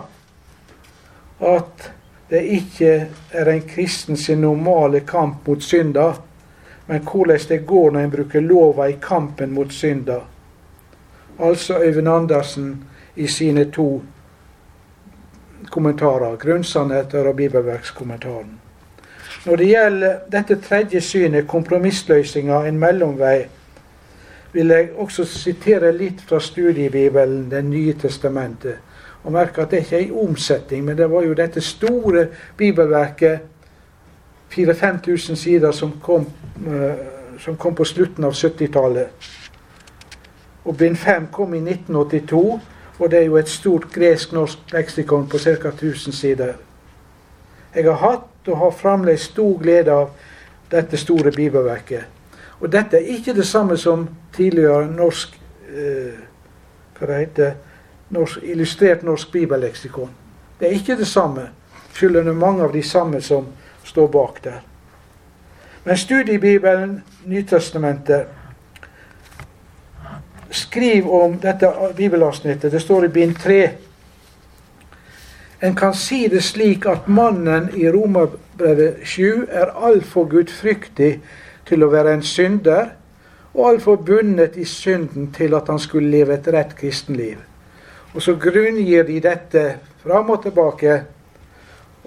At 1.39 1.91
det 2.30 2.42
ikke 2.42 3.08
er 3.32 3.50
en 3.50 3.62
kristen 3.62 4.18
sin 4.18 4.42
normale 4.42 5.00
kamp 5.00 5.48
mot 5.48 5.64
synda, 5.64 6.14
men 6.88 7.02
hvordan 7.02 7.40
det 7.50 7.66
går 7.68 7.92
når 7.92 8.00
en 8.00 8.12
bruker 8.12 8.42
lova 8.42 8.88
i 8.90 8.98
kampen 9.02 9.54
mot 9.54 9.74
synda. 9.74 10.20
Altså 11.40 11.80
Øyvind 11.84 12.08
Andersen 12.08 12.84
i 13.16 13.28
sine 13.28 13.72
to 13.72 14.02
kommentarer, 15.72 16.36
grunnsannheter 16.36 17.28
og 17.28 17.36
bibelverkskommentaren. 17.36 18.60
Når 19.46 19.56
det 19.56 19.68
gjelder 19.68 20.18
dette 20.32 20.56
tredje 20.62 21.02
synet, 21.02 21.48
kompromissløsninga, 21.48 22.64
en 22.66 22.80
mellomvei, 22.80 23.46
vil 24.54 24.72
jeg 24.72 24.90
også 24.98 25.26
sitere 25.26 25.92
litt 25.92 26.22
fra 26.26 26.40
studiebibelen 26.40 27.50
Det 27.52 27.66
nye 27.66 27.94
testamentet. 27.94 28.85
Og 29.26 29.34
merke 29.34 29.62
at 29.62 29.72
det 29.72 29.84
ikke 29.84 29.98
er 29.98 30.06
en 30.06 30.30
omsetning, 30.30 30.86
men 30.86 30.98
det 30.98 31.10
var 31.12 31.24
jo 31.26 31.34
dette 31.34 31.62
store 31.62 32.28
bibelverket 32.58 33.40
4000-5000 34.54 35.36
sider 35.36 35.72
som 35.72 35.96
kom, 36.04 36.28
uh, 36.68 36.92
som 37.40 37.58
kom 37.58 37.76
på 37.76 37.86
slutten 37.86 38.24
av 38.24 38.38
70-tallet. 38.38 39.32
Og 40.66 40.78
bind 40.78 40.96
5 40.96 41.28
kom 41.32 41.54
i 41.54 41.58
1982, 41.58 42.60
og 43.00 43.12
det 43.12 43.20
er 43.20 43.26
jo 43.26 43.38
et 43.38 43.50
stort 43.50 43.90
gresk-norsk 43.94 44.72
leksikon 44.74 45.28
på 45.30 45.38
ca. 45.38 45.70
1000 45.70 46.14
sider. 46.14 46.54
Jeg 47.76 47.84
har 47.86 48.00
hatt 48.00 48.48
og 48.48 48.58
har 48.58 48.72
fremdeles 48.72 49.22
stor 49.22 49.58
glede 49.60 49.92
av 49.92 50.14
dette 50.72 50.98
store 50.98 51.32
bibelverket. 51.32 52.06
Og 52.60 52.72
dette 52.72 52.98
er 52.98 53.18
ikke 53.18 53.34
det 53.34 53.48
samme 53.48 53.78
som 53.78 54.08
tidligere 54.36 54.88
norsk 54.88 55.36
eh, 55.70 56.22
hva 56.96 57.08
det 57.10 57.18
heter, 57.20 57.52
norsk, 58.15 58.39
illustrert 58.43 59.04
norsk 59.04 59.32
bibelleksikon. 59.32 60.10
Det 60.60 60.67
er 60.67 60.78
ikke 60.80 60.97
det 60.97 61.08
samme, 61.08 61.49
selv 61.93 62.17
om 62.17 62.25
det 62.25 62.34
er 62.34 62.39
mange 62.39 62.63
av 62.63 62.73
de 62.73 62.84
samme 62.84 63.21
som 63.21 63.51
står 63.84 64.08
bak 64.08 64.41
der. 64.43 64.63
Men 65.86 65.97
studiebibelen, 65.97 67.04
Nytestamentet, 67.25 68.25
skriver 70.51 71.12
om 71.12 71.39
dette 71.39 71.71
bibelavsnittet. 71.97 72.71
Det 72.71 72.82
står 72.82 73.06
i 73.06 73.08
bind 73.08 73.36
3. 73.36 73.69
En 75.62 75.75
kan 75.75 75.93
si 75.93 76.28
det 76.28 76.43
slik 76.43 76.86
at 76.86 77.08
mannen 77.08 77.69
i 77.73 77.89
Romerbrevet 77.89 78.95
7 79.04 79.47
er 79.49 79.73
altfor 79.75 80.28
gudfryktig 80.30 81.12
til 81.65 81.84
å 81.84 81.89
være 81.89 82.13
en 82.13 82.23
synder, 82.23 82.93
og 83.54 83.69
altfor 83.69 83.95
bundet 83.95 84.58
i 84.60 84.65
synden 84.65 85.32
til 85.34 85.56
at 85.56 85.69
han 85.71 85.80
skulle 85.80 86.12
leve 86.12 86.36
et 86.36 86.47
rett 86.54 86.75
kristenliv. 86.75 87.38
Og 88.15 88.21
så 88.23 88.36
grunngir 88.39 89.04
de 89.04 89.19
dette 89.19 89.63
fram 90.04 90.30
og 90.32 90.43
tilbake, 90.45 91.01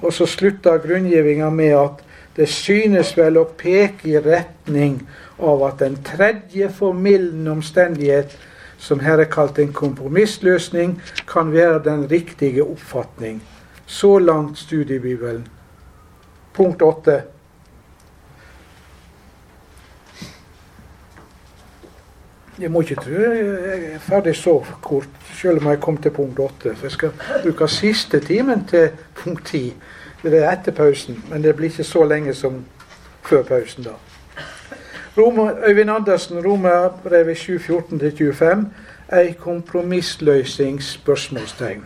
og 0.02 0.12
så 0.12 0.26
slutter 0.26 0.80
grunngivinga 0.80 1.50
med 1.50 1.74
at 1.76 2.04
det 2.38 2.46
synes 2.48 3.10
vel 3.18 3.36
å 3.40 3.48
peke 3.58 4.08
i 4.08 4.20
retning 4.22 5.00
av 5.42 5.64
at 5.66 5.80
den 5.82 5.98
tredje 6.06 6.70
formildende 6.72 7.50
omstendighet, 7.58 8.36
som 8.78 9.02
her 9.02 9.18
er 9.18 9.28
kalt 9.28 9.58
en 9.58 9.72
kompromissløsning, 9.74 10.96
kan 11.26 11.50
være 11.52 11.82
den 11.84 12.06
riktige 12.10 12.62
oppfatning. 12.62 13.42
Så 13.86 14.18
langt 14.22 14.58
studiebibelen. 14.58 15.48
Punkt 16.54 16.82
åtte. 16.82 17.22
Jeg 22.58 22.70
må 22.70 22.80
ikke 22.80 22.94
tro 22.98 23.12
jeg 23.14 23.82
er 23.94 23.98
ferdig 24.02 24.34
så 24.36 24.56
kort, 24.82 25.08
selv 25.38 25.60
om 25.60 25.70
jeg 25.70 25.80
kom 25.80 25.96
til 25.96 26.10
punkt 26.10 26.38
åtte. 26.42 26.74
For 26.74 26.86
jeg 26.86 26.92
skal 26.92 27.12
bruke 27.42 27.68
siste 27.70 28.20
timen 28.20 28.64
til 28.66 28.88
punkt 29.14 29.46
ti. 29.46 29.74
Det 30.22 30.34
er 30.34 30.50
etter 30.50 30.74
pausen, 30.74 31.22
men 31.30 31.42
det 31.42 31.54
blir 31.56 31.70
ikke 31.70 31.86
så 31.86 32.02
lenge 32.04 32.34
som 32.34 32.64
før 33.22 33.42
pausen, 33.46 33.84
da. 33.84 33.94
Roma, 35.18 35.52
Øyvind 35.66 35.90
Andersen, 35.90 36.46
Romerbrevet 36.46 37.36
7.14-25, 37.36 38.66
ei 39.18 39.32
kompromissløsning? 39.38 40.82
spørsmålstegn. 40.82 41.84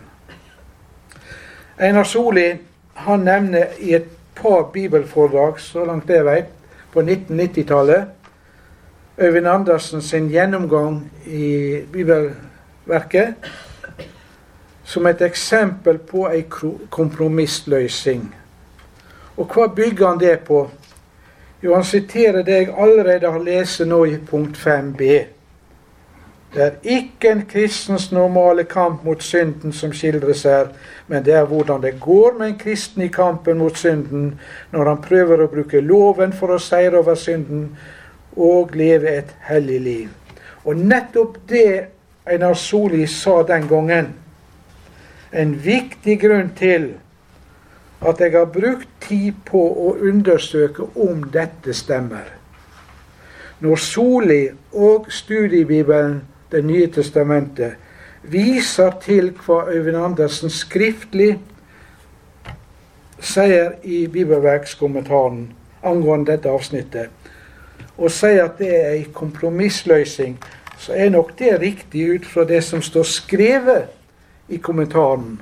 Einar 1.81 2.05
Soli 2.05 2.53
han 2.95 3.21
nevner 3.21 3.67
i 3.79 3.95
et 3.95 4.09
par 4.35 4.71
bibelforedrag, 4.73 5.61
så 5.61 5.85
langt 5.85 6.11
jeg 6.11 6.25
vet, 6.25 6.45
på 6.93 7.01
1990-tallet 7.01 8.05
Øyvind 9.19 9.47
Andersen 9.47 10.03
sin 10.03 10.29
gjennomgang 10.29 11.13
i 11.27 11.79
bibelverket 11.93 13.35
som 14.85 15.07
et 15.07 15.23
eksempel 15.23 15.99
på 15.99 16.27
ei 16.29 16.45
kompromissløsning. 16.91 18.35
Og 19.37 19.53
hva 19.55 19.67
bygger 19.67 20.09
han 20.09 20.21
det 20.21 20.39
på? 20.47 20.71
Jo, 21.63 21.75
han 21.75 21.85
siterer 21.85 22.43
det 22.43 22.53
jeg 22.53 22.75
allerede 22.79 23.33
har 23.33 23.39
lest 23.39 23.85
nå 23.87 24.05
i 24.05 24.17
punkt 24.17 24.57
5b. 24.57 24.99
Det 26.55 26.63
er 26.63 26.71
ikke 26.83 27.31
en 27.31 27.47
kristens 27.49 28.13
normale 28.13 28.65
kamp 28.65 29.05
mot 29.05 29.23
synden 29.23 29.73
som 29.73 29.93
skildres 29.93 30.43
her, 30.43 30.67
men 31.09 31.25
det 31.25 31.35
er 31.35 31.45
hvordan 31.45 31.83
det 31.83 32.01
går 32.01 32.35
med 32.39 32.47
en 32.49 32.59
kristen 32.59 33.03
i 33.03 33.09
kampen 33.09 33.59
mot 33.59 33.79
synden 33.79 34.41
når 34.73 34.89
han 34.89 35.03
prøver 35.03 35.41
å 35.41 35.49
bruke 35.53 35.81
loven 35.81 36.33
for 36.33 36.53
å 36.53 36.59
seire 36.61 36.99
over 36.99 37.15
synden, 37.15 37.77
og 38.37 38.77
leve 38.77 39.19
et 39.19 39.35
hellig 39.49 39.81
liv. 39.81 40.09
Og 40.65 40.77
nettopp 40.77 41.39
det 41.49 41.87
Einar 42.27 42.55
Soli 42.55 43.07
sa 43.07 43.43
den 43.43 43.67
gangen, 43.69 44.13
en 45.33 45.55
viktig 45.65 46.19
grunn 46.21 46.53
til 46.57 46.93
at 48.03 48.21
jeg 48.21 48.35
har 48.35 48.51
brukt 48.53 48.89
tid 49.01 49.39
på 49.47 49.61
å 49.63 49.95
undersøke 50.03 50.85
om 50.99 51.25
dette 51.33 51.75
stemmer. 51.75 52.27
Når 53.63 53.77
Soli 53.77 54.43
og 54.73 55.11
studiebibelen 55.13 56.23
Det 56.53 56.61
nye 56.65 56.87
testamentet 56.93 57.79
viser 58.29 58.91
til 59.01 59.31
hva 59.33 59.71
Øyvind 59.73 59.97
Andersen 59.97 60.51
skriftlig 60.53 61.39
sier 63.25 63.79
i 63.83 64.03
bibelverkskommentaren 64.07 65.47
angående 65.83 66.35
dette 66.35 66.53
avsnittet, 66.53 67.09
og 67.99 68.11
sier 68.11 68.45
at 68.45 68.59
det 68.59 68.71
er 68.73 68.91
ei 68.97 69.07
kompromissløsning, 69.15 70.37
så 70.79 70.95
er 70.97 71.13
nok 71.15 71.35
det 71.39 71.61
riktig 71.61 72.09
ut 72.15 72.27
fra 72.27 72.45
det 72.45 72.63
som 72.65 72.83
står 72.83 73.07
skrevet 73.07 73.85
i 74.49 74.59
kommentaren. 74.59 75.41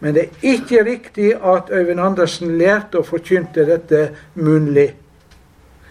Men 0.00 0.14
det 0.14 0.22
er 0.22 0.54
ikke 0.54 0.84
riktig 0.84 1.34
at 1.34 1.68
Øyvind 1.72 2.00
Andersen 2.00 2.58
lærte 2.58 2.98
og 2.98 3.06
forkynte 3.06 3.66
dette 3.68 4.10
munnlig. 4.34 4.94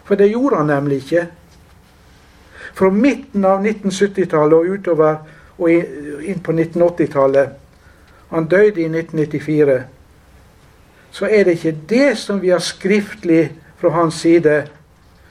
For 0.03 0.15
det 0.15 0.31
gjorde 0.31 0.57
han 0.57 0.65
nemlig 0.65 0.95
ikke. 1.03 1.27
Fra 2.73 2.89
midten 2.89 3.45
av 3.45 3.61
1970-tallet 3.61 4.57
og 4.57 4.73
utover 4.73 5.15
og 5.59 5.69
inn 6.25 6.41
på 6.41 6.51
1980-tallet 6.55 7.57
Han 8.29 8.45
døde 8.45 8.81
i 8.81 8.85
1994. 8.85 9.83
Så 11.11 11.25
er 11.25 11.43
det 11.43 11.51
ikke 11.57 11.77
det 11.89 12.17
som 12.17 12.41
vi 12.41 12.49
har 12.49 12.61
skriftlig 12.61 13.51
fra 13.81 13.89
hans 13.89 14.19
side, 14.21 14.67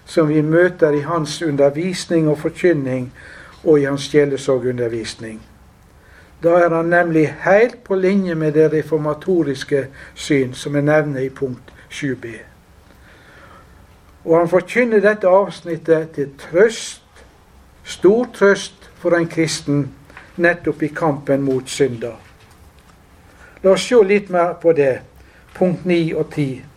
som 0.09 0.29
vi 0.29 0.41
møter 0.43 0.91
i 0.91 1.01
hans 1.05 1.43
undervisning 1.43 2.29
og 2.29 2.39
forkynning 2.39 3.11
og 3.65 3.81
i 3.81 3.85
hans 3.85 4.09
sjelesorgundervisning. 4.09 5.43
Da 6.43 6.49
er 6.49 6.75
han 6.75 6.89
nemlig 6.89 7.27
helt 7.45 7.85
på 7.85 7.95
linje 7.95 8.35
med 8.35 8.53
det 8.53 8.73
reformatoriske 8.73 9.87
syn, 10.15 10.55
som 10.55 10.75
jeg 10.75 10.83
nevner 10.83 11.21
i 11.21 11.29
punkt 11.29 11.73
7b. 11.91 12.27
Og 14.25 14.39
han 14.39 14.49
forkynner 14.49 15.01
dette 15.01 15.29
avsnittet 15.29 16.11
til 16.15 16.31
trøst, 16.39 17.03
stor 17.85 18.31
trøst 18.35 18.91
for 18.97 19.17
en 19.17 19.29
kristen, 19.29 19.91
nettopp 20.37 20.83
i 20.83 20.89
kampen 20.89 21.43
mot 21.43 21.69
synder. 21.69 22.17
La 23.63 23.75
oss 23.75 23.85
se 23.85 24.01
litt 24.07 24.31
mer 24.31 24.55
på 24.63 24.73
det, 24.73 25.01
punkt 25.55 25.85
9 25.85 26.15
og 26.15 26.31
10 26.33 26.68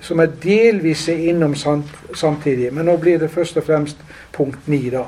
som 0.00 0.20
er 0.20 0.32
delvis 0.42 1.08
innom 1.08 1.54
samtidig. 2.14 2.72
Men 2.72 2.86
nå 2.86 2.96
blir 2.96 3.18
det 3.18 3.30
først 3.30 3.56
og 3.56 3.64
fremst 3.64 3.96
punkt 4.32 4.68
9, 4.68 4.90
da. 4.90 5.04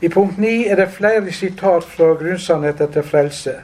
I 0.00 0.08
punkt 0.08 0.38
9 0.38 0.66
er 0.66 0.76
det 0.76 0.92
flere 0.94 1.32
sitat 1.32 1.84
fra 1.84 2.14
grunnsannheter 2.14 2.86
til 2.86 3.02
frelse 3.02 3.54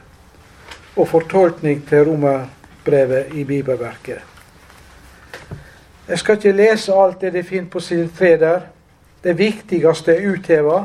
og 0.95 1.07
fortolkning 1.07 1.83
til 1.87 2.03
romerbrevet 2.09 3.33
i 3.33 3.43
bibelverket. 3.43 4.19
Jeg 6.07 6.19
skal 6.19 6.35
ikke 6.35 6.51
lese 6.51 6.93
alt 6.93 7.21
det 7.21 7.33
de 7.33 7.43
finner 7.43 7.69
på 7.69 7.79
side 7.79 8.09
3 8.17 8.37
der. 8.37 8.59
Det 9.23 9.37
viktigste 9.37 10.13
er 10.13 10.27
utheva. 10.31 10.83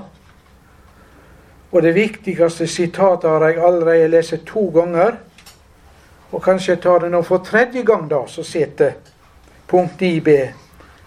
Og 1.72 1.82
det 1.82 1.94
viktigste 1.94 2.66
sitatet 2.66 3.30
har 3.30 3.44
jeg 3.46 3.64
allerede 3.66 4.08
lest 4.08 4.46
to 4.46 4.70
ganger. 4.74 5.18
Og 6.32 6.42
kanskje 6.42 6.74
jeg 6.74 6.82
tar 6.82 7.02
det 7.02 7.10
nå 7.10 7.22
for 7.26 7.42
tredje 7.44 7.82
gang, 7.82 8.06
da, 8.10 8.22
så 8.26 8.42
sitter 8.46 8.92
punkt 9.70 10.02
9b. 10.02 10.36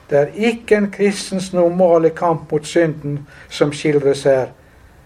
Det 0.09 0.19
er 0.19 0.49
ikke 0.51 0.77
en 0.77 0.91
kristens 0.91 1.53
normale 1.53 2.09
kamp 2.09 2.51
mot 2.51 2.65
synden 2.67 3.21
som 3.49 3.71
skildres 3.73 4.23
her, 4.27 4.51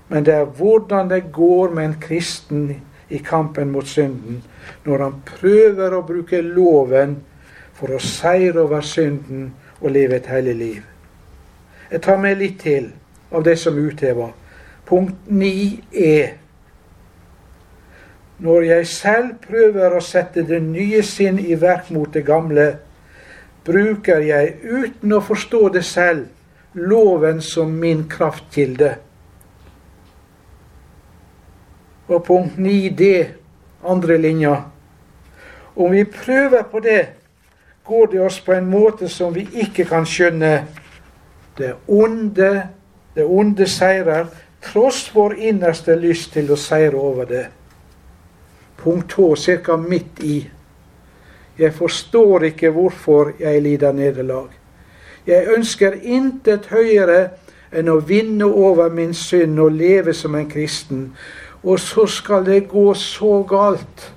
men 0.09 0.25
det 0.25 0.33
er 0.33 0.49
hvordan 0.57 1.09
det 1.09 1.31
går 1.33 1.73
med 1.75 1.85
en 1.85 1.97
kristen 2.01 2.69
i 3.09 3.17
kampen 3.17 3.71
mot 3.71 3.87
synden, 3.87 4.43
når 4.83 5.03
han 5.03 5.21
prøver 5.25 5.93
å 5.95 6.03
bruke 6.07 6.41
loven 6.41 7.17
for 7.77 7.93
å 7.93 8.01
seire 8.01 8.65
over 8.65 8.81
synden 8.81 9.51
og 9.81 9.91
leve 9.91 10.17
et 10.17 10.27
hellig 10.31 10.55
liv. 10.55 10.81
Jeg 11.91 12.01
tar 12.03 12.17
med 12.19 12.41
litt 12.41 12.59
til 12.59 12.89
av 13.31 13.45
det 13.45 13.55
som 13.59 13.77
uthever. 13.77 14.33
Punkt 14.87 15.27
9 15.27 15.83
er 15.93 16.33
når 18.37 18.61
jeg 18.61 18.87
selv 18.87 19.33
prøver 19.41 19.95
å 19.97 20.01
sette 20.03 20.43
det 20.45 20.59
nye 20.61 21.01
sinn 21.05 21.39
i 21.41 21.55
verk 21.57 21.89
mot 21.93 22.11
det 22.13 22.25
gamle, 22.27 22.67
bruker 23.65 24.21
jeg, 24.23 24.53
uten 24.61 25.15
å 25.17 25.23
forstå 25.25 25.61
det 25.73 25.83
selv, 25.85 26.27
loven 26.77 27.41
som 27.41 27.73
min 27.81 28.05
kraftkilde. 28.09 28.93
Og 32.07 32.23
punkt 32.23 32.59
9d, 32.61 33.09
andre 33.83 34.17
linja. 34.21 34.55
Om 35.75 35.91
vi 35.91 36.05
prøver 36.05 36.63
på 36.71 36.79
det, 36.79 37.01
går 37.87 38.07
det 38.13 38.21
oss 38.21 38.39
på 38.43 38.53
en 38.53 38.69
måte 38.69 39.09
som 39.09 39.33
vi 39.35 39.47
ikke 39.63 39.85
kan 39.89 40.05
skjønne. 40.05 40.53
Det 41.57 41.73
onde, 41.87 42.51
det 43.15 43.25
onde 43.25 43.67
seirer, 43.67 44.29
tross 44.61 45.07
vår 45.13 45.39
innerste 45.49 45.95
lyst 45.97 46.33
til 46.37 46.51
å 46.53 46.59
seire 46.59 46.97
over 46.99 47.27
det. 47.29 47.45
Punkt 48.77 49.13
H, 49.17 49.35
ca. 49.63 49.77
midt 49.77 50.23
i. 50.23 50.37
Jeg 51.57 51.73
forstår 51.73 52.43
ikke 52.51 52.69
hvorfor 52.69 53.31
jeg 53.39 53.61
lider 53.61 53.91
nederlag. 53.91 54.49
Jeg 55.27 55.47
ønsker 55.57 55.97
intet 56.03 56.69
høyere 56.71 57.29
enn 57.71 57.89
å 57.91 57.97
vinne 57.99 58.45
over 58.45 58.93
min 58.93 59.13
synd 59.17 59.59
og 59.59 59.73
leve 59.75 60.13
som 60.13 60.35
en 60.35 60.47
kristen. 60.49 61.09
Og 61.63 61.79
så 61.79 62.05
skal 62.07 62.45
det 62.45 62.67
gå 62.69 62.93
så 62.93 63.41
galt. 63.49 64.11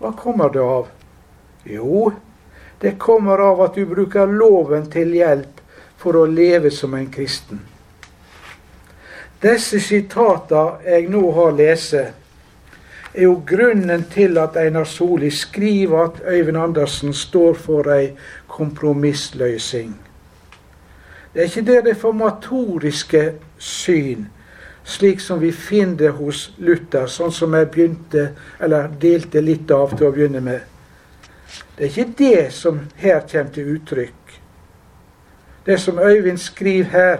Hva 0.00 0.14
kommer 0.18 0.50
det 0.50 0.62
av? 0.64 0.88
Jo, 1.68 2.10
det 2.80 2.96
kommer 2.98 3.38
av 3.38 3.60
at 3.62 3.76
du 3.78 3.84
bruker 3.86 4.26
loven 4.26 4.88
til 4.90 5.12
hjelp 5.14 5.60
for 6.02 6.18
å 6.18 6.24
leve 6.26 6.72
som 6.74 6.96
en 6.98 7.06
kristen. 7.12 7.60
Disse 9.42 9.78
sitatene 9.82 10.82
jeg 10.86 11.06
nå 11.10 11.22
har 11.36 11.54
lest, 11.54 11.94
er 13.14 13.22
jo 13.22 13.42
grunnen 13.46 14.04
til 14.10 14.38
at 14.38 14.56
Einar 14.56 14.84
Soli 14.84 15.30
skriver 15.30 16.04
at 16.04 16.22
Øyvind 16.26 16.56
Andersen 16.56 17.12
står 17.12 17.54
for 17.54 17.90
ei 17.92 18.12
kompromissløsing. 18.48 19.96
Det 21.34 21.40
er 21.40 21.44
ikke 21.44 21.72
det 21.72 21.86
reformatoriske 21.86 23.32
syn, 23.58 24.26
slik 24.84 25.20
som 25.20 25.40
vi 25.40 25.52
finner 25.52 25.96
det 25.96 26.10
hos 26.10 26.52
Luther, 26.58 27.06
sånn 27.06 27.32
som 27.32 27.54
jeg 27.54 27.70
begynte, 27.70 28.26
eller 28.60 28.88
delte 29.00 29.40
litt 29.40 29.70
av 29.70 29.96
til 29.96 30.08
å 30.08 30.12
begynne 30.12 30.40
med. 30.44 30.60
Det 31.76 31.84
er 31.84 31.88
ikke 31.88 32.14
det 32.18 32.52
som 32.52 32.80
her 32.96 33.20
kommer 33.32 33.52
til 33.52 33.76
uttrykk. 33.76 34.40
Det 35.66 35.78
som 35.80 35.98
Øyvind 35.98 36.38
skriver 36.38 36.90
her, 36.90 37.18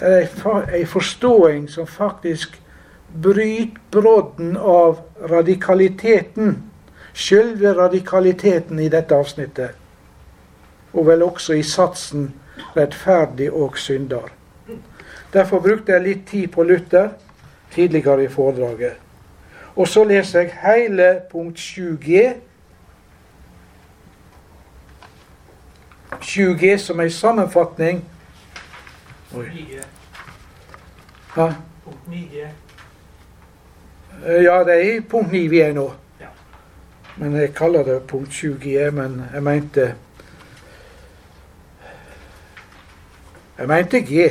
er 0.00 0.28
ei 0.72 0.84
forståing 0.86 1.68
som 1.70 1.86
faktisk 1.86 2.57
bryter 3.14 3.80
brodden 3.90 4.56
av 4.56 5.00
radikaliteten, 5.20 6.62
selve 7.14 7.74
radikaliteten 7.74 8.80
i 8.80 8.88
dette 8.88 9.14
avsnittet. 9.14 9.70
Og 10.92 11.06
vel 11.06 11.22
også 11.22 11.52
i 11.52 11.62
satsen 11.62 12.34
'rettferdig 12.76 13.52
og 13.52 13.76
synder'. 13.76 14.30
Derfor 15.32 15.60
brukte 15.60 15.92
jeg 15.92 16.02
litt 16.02 16.26
tid 16.26 16.48
på 16.48 16.62
Luther 16.62 17.08
tidligere 17.70 18.24
i 18.24 18.28
foredraget. 18.28 18.92
Og 19.76 19.88
så 19.88 20.04
leser 20.04 20.40
jeg 20.40 20.58
hele 20.62 21.20
punkt 21.30 21.58
7G 21.58 22.34
7G 26.20 26.78
som 26.78 27.00
ei 27.00 27.10
sammenfatning 27.10 28.04
Oi. 29.36 29.44
Punkt 31.34 32.08
9G. 32.08 32.67
Ja, 34.26 34.64
det 34.64 34.74
er 34.74 34.96
i 34.96 35.00
punkt 35.00 35.32
9 35.32 35.46
vi 35.50 35.60
er 35.60 35.72
nå. 35.76 35.86
Ja. 36.20 36.30
Men 37.16 37.36
jeg 37.38 37.54
kaller 37.54 37.86
det 37.86 38.02
punkt 38.10 38.34
7G, 38.34 38.90
men 38.90 39.22
jeg 39.34 39.42
mente 39.42 39.94
Jeg 43.58 43.66
mente 43.66 44.00
G, 44.06 44.28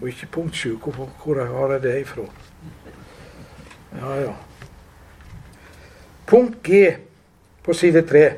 og 0.00 0.08
ikke 0.08 0.26
punkt 0.32 0.56
7. 0.56 0.76
Hvor, 0.76 1.08
hvor 1.24 1.44
har 1.44 1.72
jeg 1.72 1.82
det 1.82 2.00
ifra? 2.00 2.26
Ja, 3.96 4.14
ja. 4.20 4.34
Punkt 6.26 6.62
G 6.62 6.82
på 7.64 7.72
side 7.72 8.02
3 8.06 8.28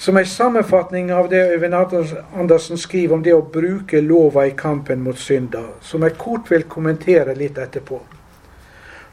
som 0.00 0.16
en 0.16 0.26
sammenfatning 0.26 1.12
av 1.12 1.28
det 1.28 1.52
Øyvind 1.52 1.74
Andersen 1.74 2.78
skriver 2.78 3.14
om 3.14 3.22
det 3.22 3.34
å 3.36 3.42
bruke 3.52 4.00
lova 4.00 4.46
i 4.48 4.54
kampen 4.56 5.02
mot 5.04 5.18
synder, 5.20 5.74
som 5.84 6.06
jeg 6.06 6.16
kort 6.16 6.48
vil 6.48 6.64
kommentere 6.64 7.34
litt 7.36 7.58
etterpå. 7.60 7.98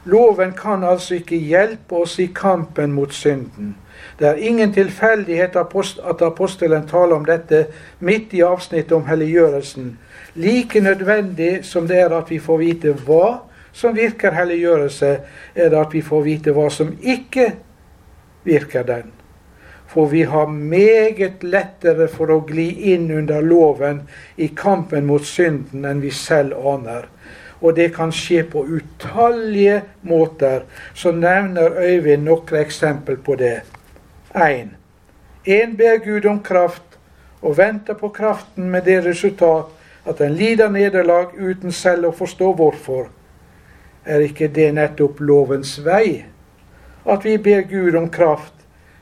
Loven 0.08 0.54
kan 0.56 0.84
altså 0.84 1.18
ikke 1.18 1.36
hjelpe 1.36 2.02
oss 2.02 2.16
i 2.18 2.30
kampen 2.34 2.94
mot 2.96 3.12
synden. 3.12 3.74
Det 4.18 4.28
er 4.28 4.40
ingen 4.40 4.72
tilfeldighet 4.72 5.56
at 5.56 6.22
apostelen 6.24 6.86
taler 6.88 7.18
om 7.18 7.26
dette 7.28 7.66
midt 8.00 8.32
i 8.32 8.40
avsnittet 8.46 8.94
om 8.96 9.04
helliggjørelsen. 9.08 9.92
Like 10.34 10.80
nødvendig 10.80 11.58
som 11.66 11.88
det 11.88 12.00
er 12.06 12.16
at 12.16 12.30
vi 12.30 12.38
får 12.38 12.62
vite 12.62 12.96
hva 13.04 13.38
som 13.72 13.94
virker 13.94 14.34
helliggjørelse, 14.34 15.12
er 15.54 15.68
det 15.68 15.78
at 15.78 15.94
vi 15.94 16.02
får 16.02 16.24
vite 16.24 16.56
hva 16.56 16.70
som 16.72 16.96
ikke 17.02 17.52
virker 18.48 18.86
den 18.88 19.12
for 19.88 20.06
vi 20.06 20.22
har 20.22 20.46
meget 20.46 21.42
lettere 21.42 22.08
for 22.12 22.30
å 22.30 22.42
gli 22.46 22.68
inn 22.92 23.08
under 23.10 23.40
loven 23.40 24.02
i 24.36 24.50
kampen 24.56 25.06
mot 25.08 25.24
synden 25.24 25.86
enn 25.88 26.02
vi 26.04 26.10
selv 26.12 26.58
aner. 26.60 27.08
Og 27.60 27.76
det 27.76 27.90
kan 27.94 28.12
skje 28.14 28.44
på 28.46 28.62
utallige 28.62 29.82
måter. 30.02 30.60
Så 30.94 31.10
nevner 31.10 31.80
Øyvind 31.82 32.22
noen 32.24 32.60
eksempel 32.60 33.16
på 33.16 33.34
det. 33.34 33.62
1. 34.34 34.68
En 35.44 35.76
ber 35.76 35.98
Gud 36.04 36.26
om 36.26 36.42
kraft 36.42 36.98
og 37.42 37.58
venter 37.58 37.94
på 37.94 38.08
kraften 38.08 38.70
med 38.70 38.82
det 38.82 39.04
resultat 39.04 39.64
at 40.08 40.20
en 40.20 40.34
lider 40.34 40.70
nederlag 40.70 41.34
uten 41.38 41.72
selv 41.72 42.08
å 42.08 42.16
forstå 42.16 42.52
hvorfor. 42.54 43.08
Er 44.06 44.24
ikke 44.24 44.48
det 44.48 44.70
nettopp 44.74 45.20
lovens 45.20 45.78
vei? 45.84 46.24
At 47.06 47.24
vi 47.24 47.36
ber 47.38 47.66
Gud 47.68 47.94
om 47.94 48.08
kraft 48.10 48.54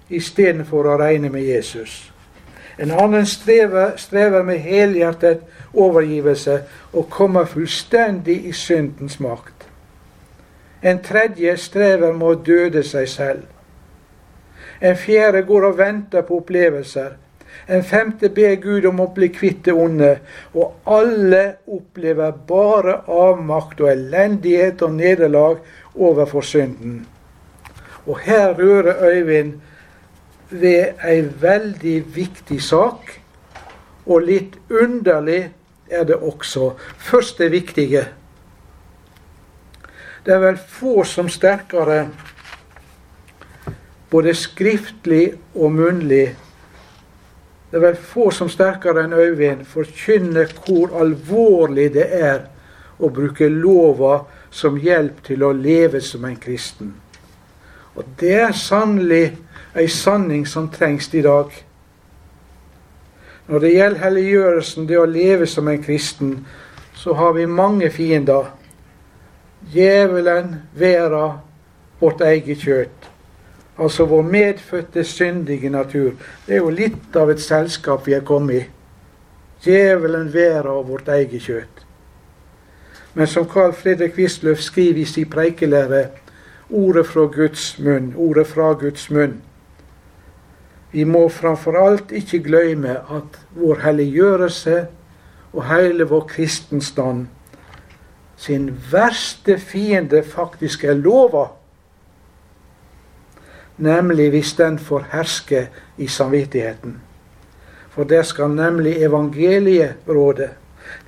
istedenfor 0.08 0.86
å 0.86 0.98
regne 1.00 1.30
med 1.30 1.46
Jesus. 1.46 2.12
En 2.78 2.90
annen 2.90 3.26
strever, 3.26 3.96
strever 3.96 4.42
med 4.42 4.60
helhjertet 4.60 5.46
overgivelse 5.76 6.60
og 6.92 7.10
kommer 7.10 7.44
fullstendig 7.44 8.44
i 8.46 8.52
syndens 8.52 9.20
makt. 9.20 9.68
En 10.82 11.02
tredje 11.02 11.56
strever 11.56 12.12
med 12.12 12.26
å 12.26 12.40
døde 12.46 12.82
seg 12.86 13.08
selv. 13.08 13.44
En 14.80 14.96
fjerde 14.96 15.42
går 15.48 15.70
og 15.70 15.78
venter 15.78 16.26
på 16.26 16.40
opplevelser. 16.42 17.14
En 17.68 17.82
femte 17.84 18.28
ber 18.28 18.54
Gud 18.60 18.84
om 18.86 19.00
å 19.00 19.08
bli 19.14 19.30
kvitt 19.32 19.64
det 19.66 19.74
onde. 19.74 20.12
Og 20.54 20.74
alle 20.84 21.56
opplever 21.66 22.34
bare 22.48 23.00
avmakt 23.08 23.80
og 23.80 23.90
elendighet 23.90 24.84
og 24.84 24.94
nederlag 24.98 25.62
overfor 25.94 26.44
synden. 26.44 27.06
Og 28.06 28.20
her 28.22 28.54
rører 28.54 29.02
Øyvind 29.10 29.54
ved 30.50 31.02
ei 31.02 31.22
veldig 31.40 31.96
viktig 32.14 32.60
sak. 32.62 33.16
Og 34.06 34.22
litt 34.28 34.60
underlig 34.70 35.48
er 35.90 36.04
det 36.04 36.16
også. 36.16 36.72
Først 36.98 37.38
det 37.38 37.50
viktige. 37.52 38.06
Det 40.26 40.34
er 40.34 40.42
vel 40.42 40.58
få 40.58 41.04
som 41.04 41.28
sterkere, 41.28 42.08
både 44.10 44.34
skriftlig 44.34 45.34
og 45.54 45.72
munnlig, 45.72 46.36
det 47.70 47.76
er 47.76 47.82
vel 47.90 47.96
få 47.98 48.30
som 48.30 48.48
sterkere 48.48 49.02
enn 49.04 49.12
Øyvind 49.12 49.64
forkynner 49.66 50.52
hvor 50.64 50.92
alvorlig 51.00 51.88
det 51.96 52.06
er 52.14 52.44
å 53.02 53.10
bruke 53.10 53.48
lova 53.50 54.20
som 54.54 54.78
hjelp 54.78 55.18
til 55.26 55.42
å 55.42 55.50
leve 55.52 56.00
som 56.00 56.24
en 56.24 56.38
kristen. 56.40 56.94
Og 57.98 58.06
det 58.20 58.36
er 58.46 58.54
sannelig 58.56 59.34
ei 59.76 59.88
sanning 59.92 60.46
som 60.46 60.70
trengs 60.72 61.10
i 61.14 61.24
dag. 61.26 61.50
Når 63.48 63.58
det 63.58 63.72
gjelder 63.72 64.02
helliggjørelsen, 64.02 64.86
det 64.88 64.98
å 64.98 65.06
leve 65.06 65.46
som 65.46 65.68
en 65.68 65.82
kristen, 65.82 66.38
så 66.94 67.14
har 67.14 67.36
vi 67.36 67.46
mange 67.46 67.90
fiender. 67.90 68.48
Djevelen, 69.72 70.54
vera, 70.74 71.38
vårt 72.00 72.20
eget 72.20 72.64
kjøtt. 72.64 73.10
Altså 73.78 74.04
vår 74.08 74.22
medfødte, 74.22 75.04
syndige 75.04 75.70
natur. 75.70 76.12
Det 76.46 76.56
er 76.56 76.64
jo 76.64 76.72
litt 76.74 77.16
av 77.16 77.30
et 77.30 77.40
selskap 77.40 78.06
vi 78.06 78.16
er 78.16 78.24
kommet 78.26 78.62
i. 78.62 78.66
Djevelen, 79.66 80.32
vera 80.32 80.72
og 80.72 80.88
vårt 80.88 81.08
eget 81.08 81.42
kjøtt. 81.42 81.82
Men 83.14 83.26
som 83.26 83.46
Carl 83.48 83.72
Fredrik 83.72 84.16
Wisløff 84.18 84.60
skriver 84.60 85.00
i 85.00 85.04
sin 85.04 85.30
preikelære, 85.30 86.06
ordet 86.70 87.06
fra 87.06 87.26
Guds 87.32 87.78
munn, 87.78 88.12
ordet 88.16 88.46
fra 88.46 88.72
Guds 88.72 89.10
munn. 89.10 89.38
Vi 90.96 91.04
må 91.04 91.26
framfor 91.28 91.76
alt 91.76 92.12
ikke 92.16 92.38
glemme 92.46 92.94
at 93.12 93.34
vår 93.52 93.82
helliggjørelse 93.82 94.76
og 95.52 95.66
hele 95.68 96.06
vår 96.08 96.22
kristenstand 96.30 97.26
sin 98.36 98.70
verste 98.92 99.58
fiende 99.60 100.22
faktisk 100.24 100.84
er 100.84 100.94
lova. 100.94 101.44
Nemlig 103.76 104.30
hvis 104.30 104.52
den 104.56 104.78
får 104.78 105.04
herske 105.12 105.68
i 105.98 106.06
samvittigheten. 106.06 106.96
For 107.90 108.04
der 108.04 108.22
skal 108.22 108.48
nemlig 108.56 108.96
evangeliet 108.96 109.94
råde. 110.08 110.48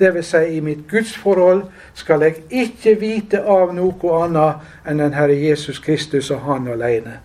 Dvs. 0.01 0.27
Si, 0.27 0.45
i 0.57 0.61
mitt 0.61 0.85
gudsforhold 0.91 1.63
skal 1.95 2.21
jeg 2.21 2.43
ikke 2.51 2.95
vite 3.01 3.41
av 3.41 3.73
noe 3.73 4.21
annet 4.21 4.69
enn 4.85 5.01
den 5.01 5.17
Herre 5.17 5.37
Jesus 5.37 5.79
Kristus 5.79 6.31
og 6.31 6.45
Han 6.45 6.69
alene. 6.69 7.21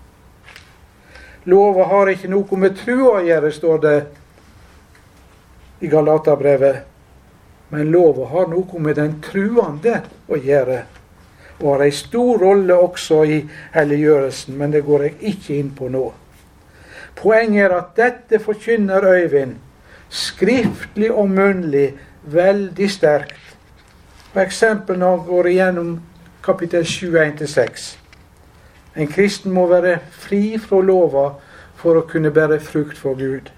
Lova 1.44 1.86
har 1.92 2.12
ikke 2.14 2.32
noe 2.32 2.58
med 2.60 2.78
trua 2.80 3.18
å 3.20 3.24
gjøre, 3.26 3.52
står 3.52 3.80
det 3.84 3.96
i 5.84 5.88
Galaterbrevet. 5.92 6.84
Men 7.74 7.90
lova 7.92 8.28
har 8.30 8.48
noe 8.52 8.80
med 8.80 8.96
den 8.96 9.18
truende 9.24 10.02
å 10.30 10.38
gjøre. 10.38 10.84
Og 11.60 11.70
har 11.72 11.84
ei 11.88 11.94
stor 11.96 12.38
rolle 12.40 12.76
også 12.78 13.24
i 13.26 13.40
helliggjørelsen, 13.74 14.56
men 14.58 14.72
det 14.72 14.84
går 14.86 15.08
jeg 15.08 15.16
ikke 15.34 15.56
inn 15.58 15.72
på 15.76 15.90
nå. 15.92 16.06
Poenget 17.18 17.66
er 17.66 17.76
at 17.78 17.92
dette 17.98 18.40
forkynner 18.44 19.06
Øyvind, 19.10 19.58
skriftlig 20.10 21.12
og 21.12 21.30
munnlig, 21.34 21.92
veldig 22.24 22.90
sterkt. 22.92 23.42
For 24.32 24.42
eksempel 24.46 24.98
når 25.02 25.18
han 25.18 25.28
går 25.28 25.52
igjennom 25.52 25.92
kapittel 26.46 26.86
7, 26.86 27.10
1-6. 27.26 28.03
En 28.96 29.08
kristen 29.08 29.54
må 29.54 29.66
være 29.68 29.98
fri 30.12 30.58
fra 30.62 30.82
lova 30.86 31.32
for 31.80 31.98
å 31.98 32.06
kunne 32.10 32.32
bære 32.34 32.60
frukt 32.62 32.98
for 32.98 33.18
Gud. 33.18 33.50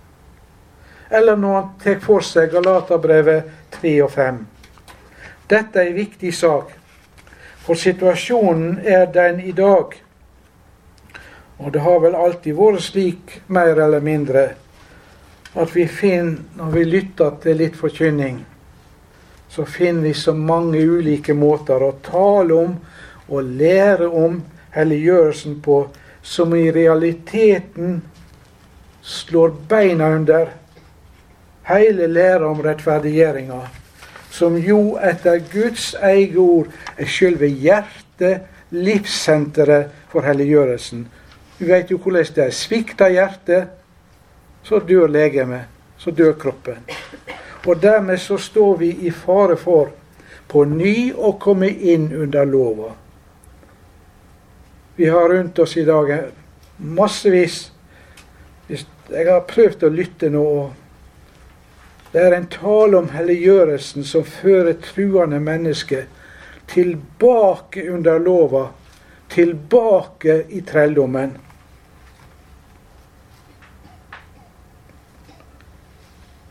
Eller 1.09 1.35
når 1.37 1.55
han 1.55 1.69
tar 1.83 1.99
for 2.03 2.23
seg 2.25 2.53
Galaterbrevet 2.55 3.51
3 3.75 3.93
og 4.05 4.11
5. 4.15 4.39
Dette 5.51 5.81
er 5.81 5.91
en 5.91 5.99
viktig 5.99 6.31
sak, 6.33 6.71
for 7.65 7.77
situasjonen 7.77 8.79
er 8.81 9.05
den 9.13 9.43
i 9.43 9.51
dag. 9.51 9.93
Og 11.57 11.71
det 11.71 11.83
har 11.85 11.99
vel 12.01 12.17
alltid 12.17 12.57
vært 12.57 12.87
slik, 12.87 13.37
mer 13.47 13.77
eller 13.77 14.01
mindre, 14.03 14.47
at 15.55 15.75
vi 15.75 15.85
finner, 15.87 16.41
når 16.57 16.73
vi 16.73 16.83
lytter 16.83 17.37
til 17.43 17.61
litt 17.61 17.77
forkynning, 17.79 18.41
så 19.49 19.63
finner 19.65 20.09
vi 20.09 20.13
så 20.17 20.33
mange 20.35 20.81
ulike 20.81 21.33
måter 21.37 21.83
å 21.83 21.93
tale 22.03 22.57
om 22.57 22.73
og 23.29 23.53
lære 23.61 24.09
om 24.09 24.41
helliggjørelsen 24.75 25.59
på, 25.61 25.87
som 26.21 26.55
i 26.55 26.71
realiteten 26.71 28.01
slår 29.01 29.53
beina 29.69 30.09
under 30.15 30.49
hele 31.69 32.07
læra 32.07 32.47
om 32.49 32.61
rettferdiggjøringa, 32.65 33.61
som 34.31 34.57
jo 34.57 34.97
etter 35.01 35.39
Guds 35.51 35.93
eget 36.01 36.37
ord 36.37 36.67
er 36.97 37.09
sjølve 37.09 37.47
hjertet, 37.47 38.49
livssenteret 38.75 39.93
for 40.11 40.25
helliggjørelsen. 40.25 41.05
Vi 41.57 41.69
vet 41.69 41.91
jo 41.91 41.97
hvordan 42.01 42.33
det 42.35 42.43
er. 42.43 42.51
Svikter 42.51 43.13
hjertet, 43.13 43.69
så 44.63 44.79
dør 44.79 45.07
legemet. 45.07 45.71
Så 45.97 46.11
dør 46.11 46.33
kroppen. 46.33 46.81
Og 47.65 47.81
dermed 47.81 48.17
så 48.19 48.37
står 48.37 48.75
vi 48.77 48.89
i 49.07 49.11
fare 49.11 49.55
for 49.57 49.93
på 50.51 50.65
ny 50.67 51.13
å 51.15 51.31
komme 51.41 51.69
inn 51.69 52.11
under 52.13 52.45
lova. 52.45 52.91
Vi 54.95 55.09
har 55.09 55.29
rundt 55.29 55.59
oss 55.59 55.77
i 55.77 55.85
dag 55.85 56.11
massevis 56.77 57.71
Jeg 58.67 59.27
har 59.29 59.43
prøvd 59.45 59.83
å 59.85 59.89
lytte 59.93 60.31
nå. 60.33 60.45
Det 62.09 62.23
er 62.25 62.33
en 62.33 62.47
tale 62.49 62.97
om 62.97 63.09
helliggjørelsen 63.13 64.07
som 64.07 64.23
fører 64.25 64.73
truende 64.81 65.37
mennesker 65.43 66.07
tilbake 66.71 67.83
under 67.91 68.17
lova, 68.23 68.63
tilbake 69.29 70.39
i 70.49 70.63
trelldommen. 70.65 71.35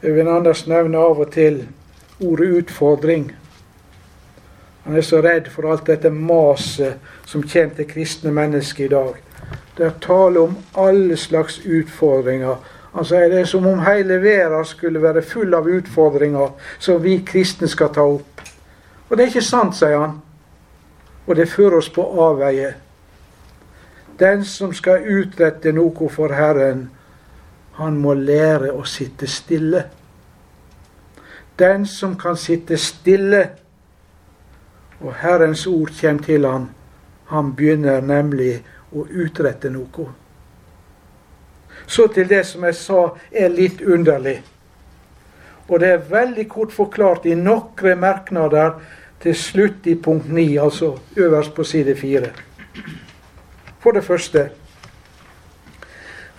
Øyvind 0.05 0.29
Anders 0.29 0.67
nevner 0.71 1.09
av 1.09 1.25
og 1.25 1.33
til 1.35 1.65
ordet 2.21 2.53
utfordring. 2.61 3.33
Han 4.85 4.97
er 4.97 5.01
så 5.01 5.23
redd 5.25 5.49
for 5.53 5.71
alt 5.71 5.87
dette 5.89 6.11
maset 6.13 7.01
som 7.27 7.43
kommer 7.43 7.77
til 7.77 7.89
kristne 7.89 8.33
mennesker 8.35 8.85
i 8.85 8.93
dag. 8.93 9.15
Det 9.77 9.87
er 9.87 9.95
tale 10.01 10.41
om 10.41 10.57
alle 10.79 11.17
slags 11.17 11.59
utfordringer. 11.67 12.57
Han 12.95 13.07
sier 13.09 13.31
det 13.33 13.41
er 13.41 13.49
som 13.51 13.67
om 13.67 13.81
hele 13.83 14.21
verden 14.23 14.65
skulle 14.65 15.03
være 15.03 15.25
full 15.27 15.55
av 15.57 15.67
utfordringer 15.69 16.53
som 16.79 17.01
vi 17.03 17.17
kristne 17.27 17.69
skal 17.69 17.91
ta 17.95 18.05
opp. 18.07 18.45
Og 19.09 19.17
det 19.17 19.25
er 19.25 19.33
ikke 19.33 19.43
sant, 19.43 19.75
sier 19.77 19.99
han. 19.99 20.21
Og 21.27 21.37
det 21.37 21.49
fører 21.49 21.81
oss 21.81 21.89
på 21.91 22.05
avveie. 22.05 22.75
Den 24.21 24.45
som 24.45 24.73
skal 24.77 25.09
utrette 25.11 25.73
noe 25.75 26.09
for 26.13 26.31
Herren, 26.37 26.87
han 27.81 27.97
må 27.99 28.15
lære 28.15 28.71
å 28.71 28.85
sitte 28.87 29.27
stille. 29.27 29.83
Den 31.59 31.87
som 31.87 32.15
kan 32.19 32.37
sitte 32.39 32.79
stille, 32.79 33.49
og 35.01 35.15
Herrens 35.21 35.67
ord 35.67 35.91
kommer 36.01 36.23
til 36.23 36.47
han, 36.47 36.69
han 37.27 37.53
begynner 37.57 38.01
nemlig 38.01 38.63
å 38.93 39.07
utrette 39.09 39.71
noe. 39.73 40.09
Så 41.87 42.07
til 42.15 42.29
det 42.29 42.45
som 42.47 42.65
jeg 42.65 42.77
sa 42.79 43.01
er 43.33 43.53
litt 43.53 43.83
underlig. 43.83 44.39
Og 45.69 45.81
det 45.81 45.89
er 45.89 46.11
veldig 46.11 46.45
kort 46.49 46.73
forklart 46.73 47.27
i 47.27 47.35
noen 47.35 48.01
merknader 48.01 48.77
til 49.21 49.37
slutt 49.37 49.87
i 49.89 49.97
punkt 49.97 50.29
9, 50.29 50.59
altså 50.61 50.95
øverst 51.17 51.55
på 51.57 51.65
side 51.65 51.97
4. 51.97 52.31
For 53.81 53.93
det 53.93 54.05
første 54.05 54.51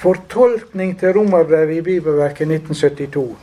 Fortolkning 0.05 0.99
til 0.99 1.15
romerbrevet 1.15 1.77
i 1.77 1.81
Bibelverket 1.81 2.51
1972. 2.51 3.37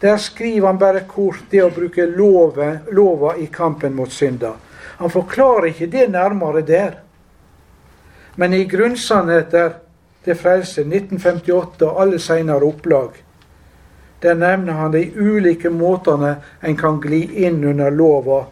Der 0.00 0.16
skriver 0.16 0.66
han 0.66 0.78
bare 0.78 1.00
kort 1.00 1.50
det 1.50 1.62
å 1.62 1.70
bruke 1.74 2.06
lova, 2.06 2.72
lova 2.90 3.36
i 3.36 3.46
kampen 3.52 3.94
mot 3.94 4.12
synda. 4.12 4.54
Han 5.00 5.10
forklarer 5.12 5.70
ikke 5.70 5.90
det 5.92 6.06
nærmere 6.12 6.62
der. 6.64 6.94
Men 8.36 8.54
i 8.54 8.64
grunnsannheter 8.64 9.74
til 10.24 10.36
frelse 10.36 10.84
1958 10.86 11.84
og 11.88 12.00
alle 12.00 12.20
senere 12.20 12.64
opplag, 12.64 13.10
der 14.20 14.34
nevner 14.36 14.72
han 14.72 14.92
de 14.92 15.06
ulike 15.16 15.70
måtene 15.72 16.34
en 16.60 16.76
kan 16.76 17.00
gli 17.00 17.22
inn 17.44 17.64
under 17.64 17.90
lova 17.90 18.44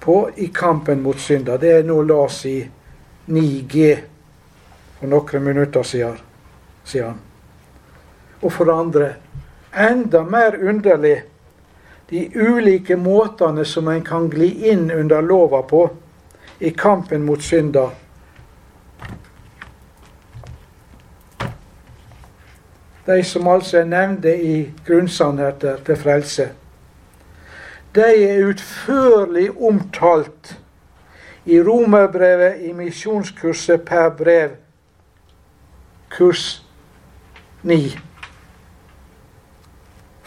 på 0.00 0.30
i 0.36 0.46
kampen 0.54 1.02
mot 1.02 1.18
synda. 1.18 1.56
Det 1.58 1.72
er 1.78 1.86
nå 1.86 2.02
las 2.02 2.44
i 2.46 2.58
9G 3.26 3.90
for 4.98 5.10
noen 5.10 5.44
minutter 5.44 5.82
siden. 5.86 7.18
Og 8.40 8.52
for 8.52 8.64
det 8.64 8.74
andre, 8.74 9.10
enda 9.72 10.22
mer 10.22 10.68
underlig, 10.68 11.22
de 12.10 12.30
ulike 12.34 12.96
måtene 12.96 13.64
som 13.64 13.88
en 13.88 14.02
kan 14.04 14.28
gli 14.30 14.70
inn 14.70 14.90
under 14.90 15.22
lova 15.22 15.62
på 15.62 15.90
i 16.58 16.70
kampen 16.70 17.22
mot 17.24 17.42
synda. 17.42 17.90
De 23.06 23.22
som 23.24 23.48
altså 23.48 23.78
er 23.78 23.88
nevnte 23.90 24.34
i 24.34 24.56
grunnsannheter 24.86 25.78
til 25.86 25.96
frelse. 25.96 26.48
De 27.94 28.10
er 28.26 28.44
utførlig 28.46 29.48
omtalt 29.50 30.56
i 31.44 31.62
romerbrevet 31.62 32.60
i 32.66 32.72
misjonskurset 32.72 33.82
per 33.86 34.10
brev 34.18 34.50
kurs 36.10 36.62
9 37.62 38.09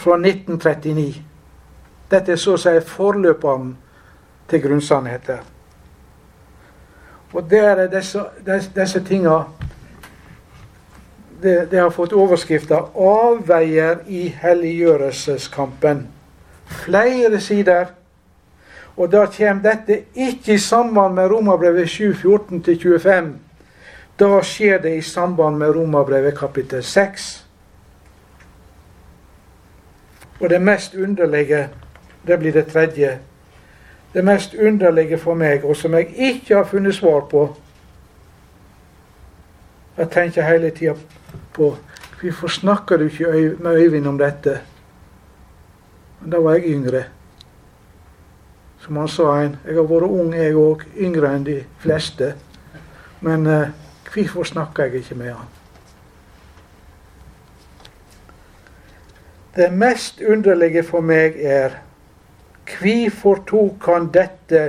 fra 0.03 0.17
1939. 0.19 1.23
Dette 2.11 2.35
er 2.35 2.39
så 2.39 2.57
å 2.57 2.61
si 2.61 2.73
forløperen 2.87 3.73
til 4.51 4.61
grunnsannheter. 4.61 5.39
Og 7.33 7.45
der 7.49 7.85
er 7.85 7.87
disse, 7.89 8.21
disse 8.75 9.01
tinga 9.07 9.43
det, 11.43 11.71
det, 11.71 11.79
har 11.79 11.89
fått 11.89 12.13
overskrifta 12.13 12.75
'Avveier 12.95 13.97
i 14.07 14.27
helliggjørelseskampen'. 14.41 16.05
Flere 16.65 17.39
sider. 17.39 17.85
Og 18.95 19.11
da 19.11 19.25
kommer 19.25 19.63
dette 19.63 20.03
ikke 20.15 20.53
i 20.53 20.57
samband 20.57 21.15
med 21.15 21.31
Romerbrevet 21.31 21.87
7.14-25. 21.89 23.33
Da 24.19 24.41
skjer 24.41 24.77
det 24.77 24.95
i 24.97 25.01
samband 25.01 25.57
med 25.57 25.75
Romerbrevet 25.75 26.37
kapittel 26.37 26.83
6. 26.83 27.42
Og 30.43 30.49
det 30.49 30.61
mest 30.61 30.95
underlige, 30.95 31.69
det 32.27 32.39
blir 32.39 32.51
det 32.51 32.67
tredje. 32.67 33.19
Det 34.13 34.25
mest 34.25 34.55
underlige 34.55 35.17
for 35.17 35.39
meg, 35.39 35.63
og 35.65 35.75
som 35.75 35.93
jeg 35.93 36.09
ikke 36.15 36.55
har 36.55 36.63
funnet 36.67 36.95
svar 36.95 37.21
på 37.31 37.55
Jeg 39.97 40.09
tenker 40.11 40.43
hele 40.43 40.69
tida 40.69 40.95
på 41.53 41.77
Hvorfor 42.21 42.47
snakker 42.47 42.97
du 42.97 43.03
ikke 43.03 43.55
med 43.59 43.75
Øyvind 43.75 44.07
om 44.07 44.17
dette? 44.17 44.59
Da 46.31 46.37
var 46.37 46.53
jeg 46.53 46.63
yngre. 46.65 47.03
Som 48.79 48.97
han 48.97 49.07
sa 49.07 49.41
en, 49.41 49.55
jeg 49.67 49.75
har 49.75 49.83
vært 49.83 50.09
ung, 50.09 50.35
jeg 50.35 50.55
òg. 50.55 50.83
Yngre 50.97 51.35
enn 51.35 51.45
de 51.45 51.63
fleste. 51.79 52.33
Men 53.21 53.47
eh, 53.47 53.67
Hvorfor 54.13 54.43
snakker 54.43 54.83
jeg 54.83 54.93
ikke 54.95 55.15
med 55.15 55.31
han? 55.31 55.62
Det 59.55 59.69
mest 59.73 60.21
underlige 60.21 60.81
for 60.83 61.05
meg 61.05 61.35
er 61.37 61.75
hvorfor 62.65 63.43
tok 63.45 63.85
han 63.85 64.07
dette 64.13 64.61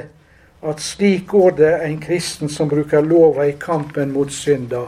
at 0.64 0.80
slik 0.80 1.26
går 1.30 1.54
det 1.56 1.70
en 1.86 2.00
kristen 2.00 2.50
som 2.52 2.68
bruker 2.68 3.00
lova 3.00 3.46
i 3.48 3.54
kampen 3.60 4.12
mot 4.12 4.32
synda? 4.32 4.82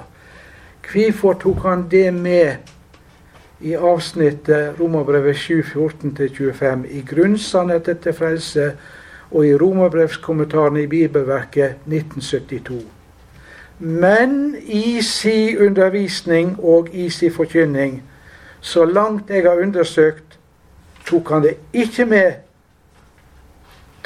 Hvorfor 0.84 1.38
tok 1.40 1.62
han 1.64 1.86
det 1.90 2.10
med 2.14 2.56
i 3.60 3.72
avsnittet 3.72 4.76
Romerbrevet 4.80 5.36
7.14-25 5.36 6.84
i 6.92 7.00
grunnsannheten 7.00 7.96
til 8.04 8.12
frelse 8.12 8.66
og 9.30 9.46
i 9.46 9.54
romerbrevskommentaren 9.56 10.76
i 10.76 10.86
bibelverket 10.86 11.80
1972? 11.88 12.82
Men 13.78 14.56
i 14.60 15.00
si 15.02 15.56
undervisning 15.56 16.58
og 16.60 16.92
i 16.92 17.08
si 17.10 17.30
forkynning, 17.30 18.02
så 18.60 18.84
langt 18.84 19.30
jeg 19.30 19.44
har 19.46 19.62
undersøkt, 19.62 20.38
tok 21.06 21.30
han 21.30 21.42
det 21.42 21.56
ikke 21.72 22.04
med 22.04 22.46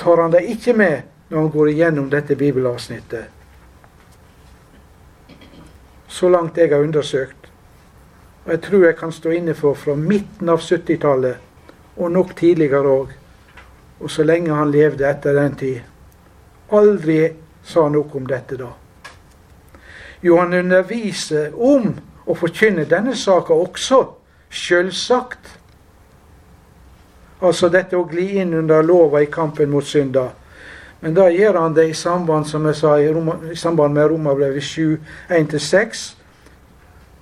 tar 0.01 0.17
han 0.17 0.31
det 0.31 0.41
ikke 0.49 0.73
med 0.73 1.03
når 1.29 1.39
han 1.39 1.51
går 1.51 1.69
igjennom 1.69 2.09
dette 2.11 2.37
bibelavsnittet. 2.37 3.25
Så 6.09 6.29
langt 6.29 6.57
jeg 6.57 6.73
har 6.73 6.83
undersøkt. 6.83 7.51
Og 8.45 8.53
jeg 8.53 8.61
tror 8.63 8.85
jeg 8.85 8.97
kan 8.97 9.13
stå 9.13 9.31
inne 9.37 9.55
for 9.55 9.77
fra 9.77 9.95
midten 9.95 10.49
av 10.49 10.63
70-tallet, 10.65 11.37
og 11.97 12.13
nok 12.13 12.33
tidligere 12.37 12.89
òg, 12.89 13.13
og 14.01 14.11
så 14.11 14.25
lenge 14.25 14.57
han 14.57 14.73
levde 14.73 15.05
etter 15.07 15.37
den 15.37 15.57
tid. 15.61 15.81
Aldri 16.73 17.21
sa 17.63 17.89
noe 17.93 18.09
om 18.17 18.27
dette 18.27 18.57
da. 18.57 18.71
Jo, 20.25 20.39
han 20.41 20.57
underviser 20.57 21.53
om 21.55 21.93
å 22.27 22.37
forkynne 22.37 22.89
denne 22.89 23.13
saka 23.17 23.55
også, 23.55 24.01
sjølsagt. 24.51 25.57
Altså 27.41 27.71
dette 27.73 27.97
å 27.97 28.05
gli 28.09 28.27
inn 28.43 28.55
under 28.59 28.85
lova 28.85 29.23
i 29.23 29.31
kampen 29.33 29.71
mot 29.73 29.87
synda. 29.87 30.29
Men 31.01 31.15
da 31.17 31.31
gjør 31.33 31.57
han 31.57 31.77
det 31.77 31.87
i 31.89 31.97
samband 31.97 32.49
som 32.51 32.67
jeg 32.69 32.77
sa, 32.77 32.97
i, 33.01 33.09
Roma, 33.09 33.39
i 33.53 33.57
samband 33.57 33.97
med 33.97 34.11
Romerbrevet 34.13 34.63
7, 34.63 34.99
1-6, 35.33 36.03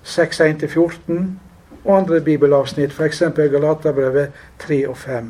6, 0.02 0.40
1-14 0.40 1.28
og 1.84 1.92
andre 1.94 2.20
bibelavsnitt, 2.26 2.90
f.eks. 2.90 3.22
Galaterbrevet 3.36 4.34
3 4.58 4.80
og 4.88 4.96
5. 4.98 5.28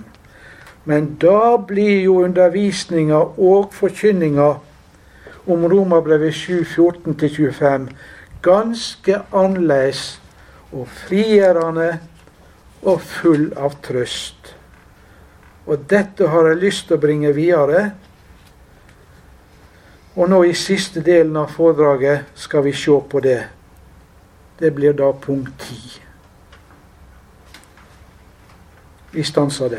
Men 0.89 1.11
da 1.21 1.59
blir 1.61 2.07
jo 2.07 2.23
undervisninga 2.25 3.21
og 3.37 3.75
forkynninga 3.77 4.49
om 5.49 5.67
Romerbrevet 5.69 6.35
7, 6.35 6.63
14-25 6.65 7.91
ganske 8.43 9.21
annerledes 9.33 10.21
og 10.73 10.89
frigjørende 11.07 11.91
og 12.83 13.01
full 13.03 13.51
av 13.57 13.79
trøst. 13.85 14.55
Og 15.69 15.85
dette 15.91 16.29
har 16.33 16.49
jeg 16.49 16.63
lyst 16.63 16.87
til 16.89 16.97
å 16.97 17.03
bringe 17.03 17.33
videre. 17.37 17.83
Og 20.17 20.31
nå 20.31 20.43
i 20.49 20.55
siste 20.57 21.03
delen 21.05 21.37
av 21.37 21.53
foredraget 21.53 22.33
skal 22.39 22.65
vi 22.65 22.73
se 22.73 22.97
på 23.11 23.21
det. 23.25 23.43
Det 24.59 24.73
blir 24.75 24.97
da 24.97 25.13
punkt 25.13 25.53
ti. 25.63 25.79
Vi 29.13 29.23
stanser 29.25 29.69
det. 29.69 29.77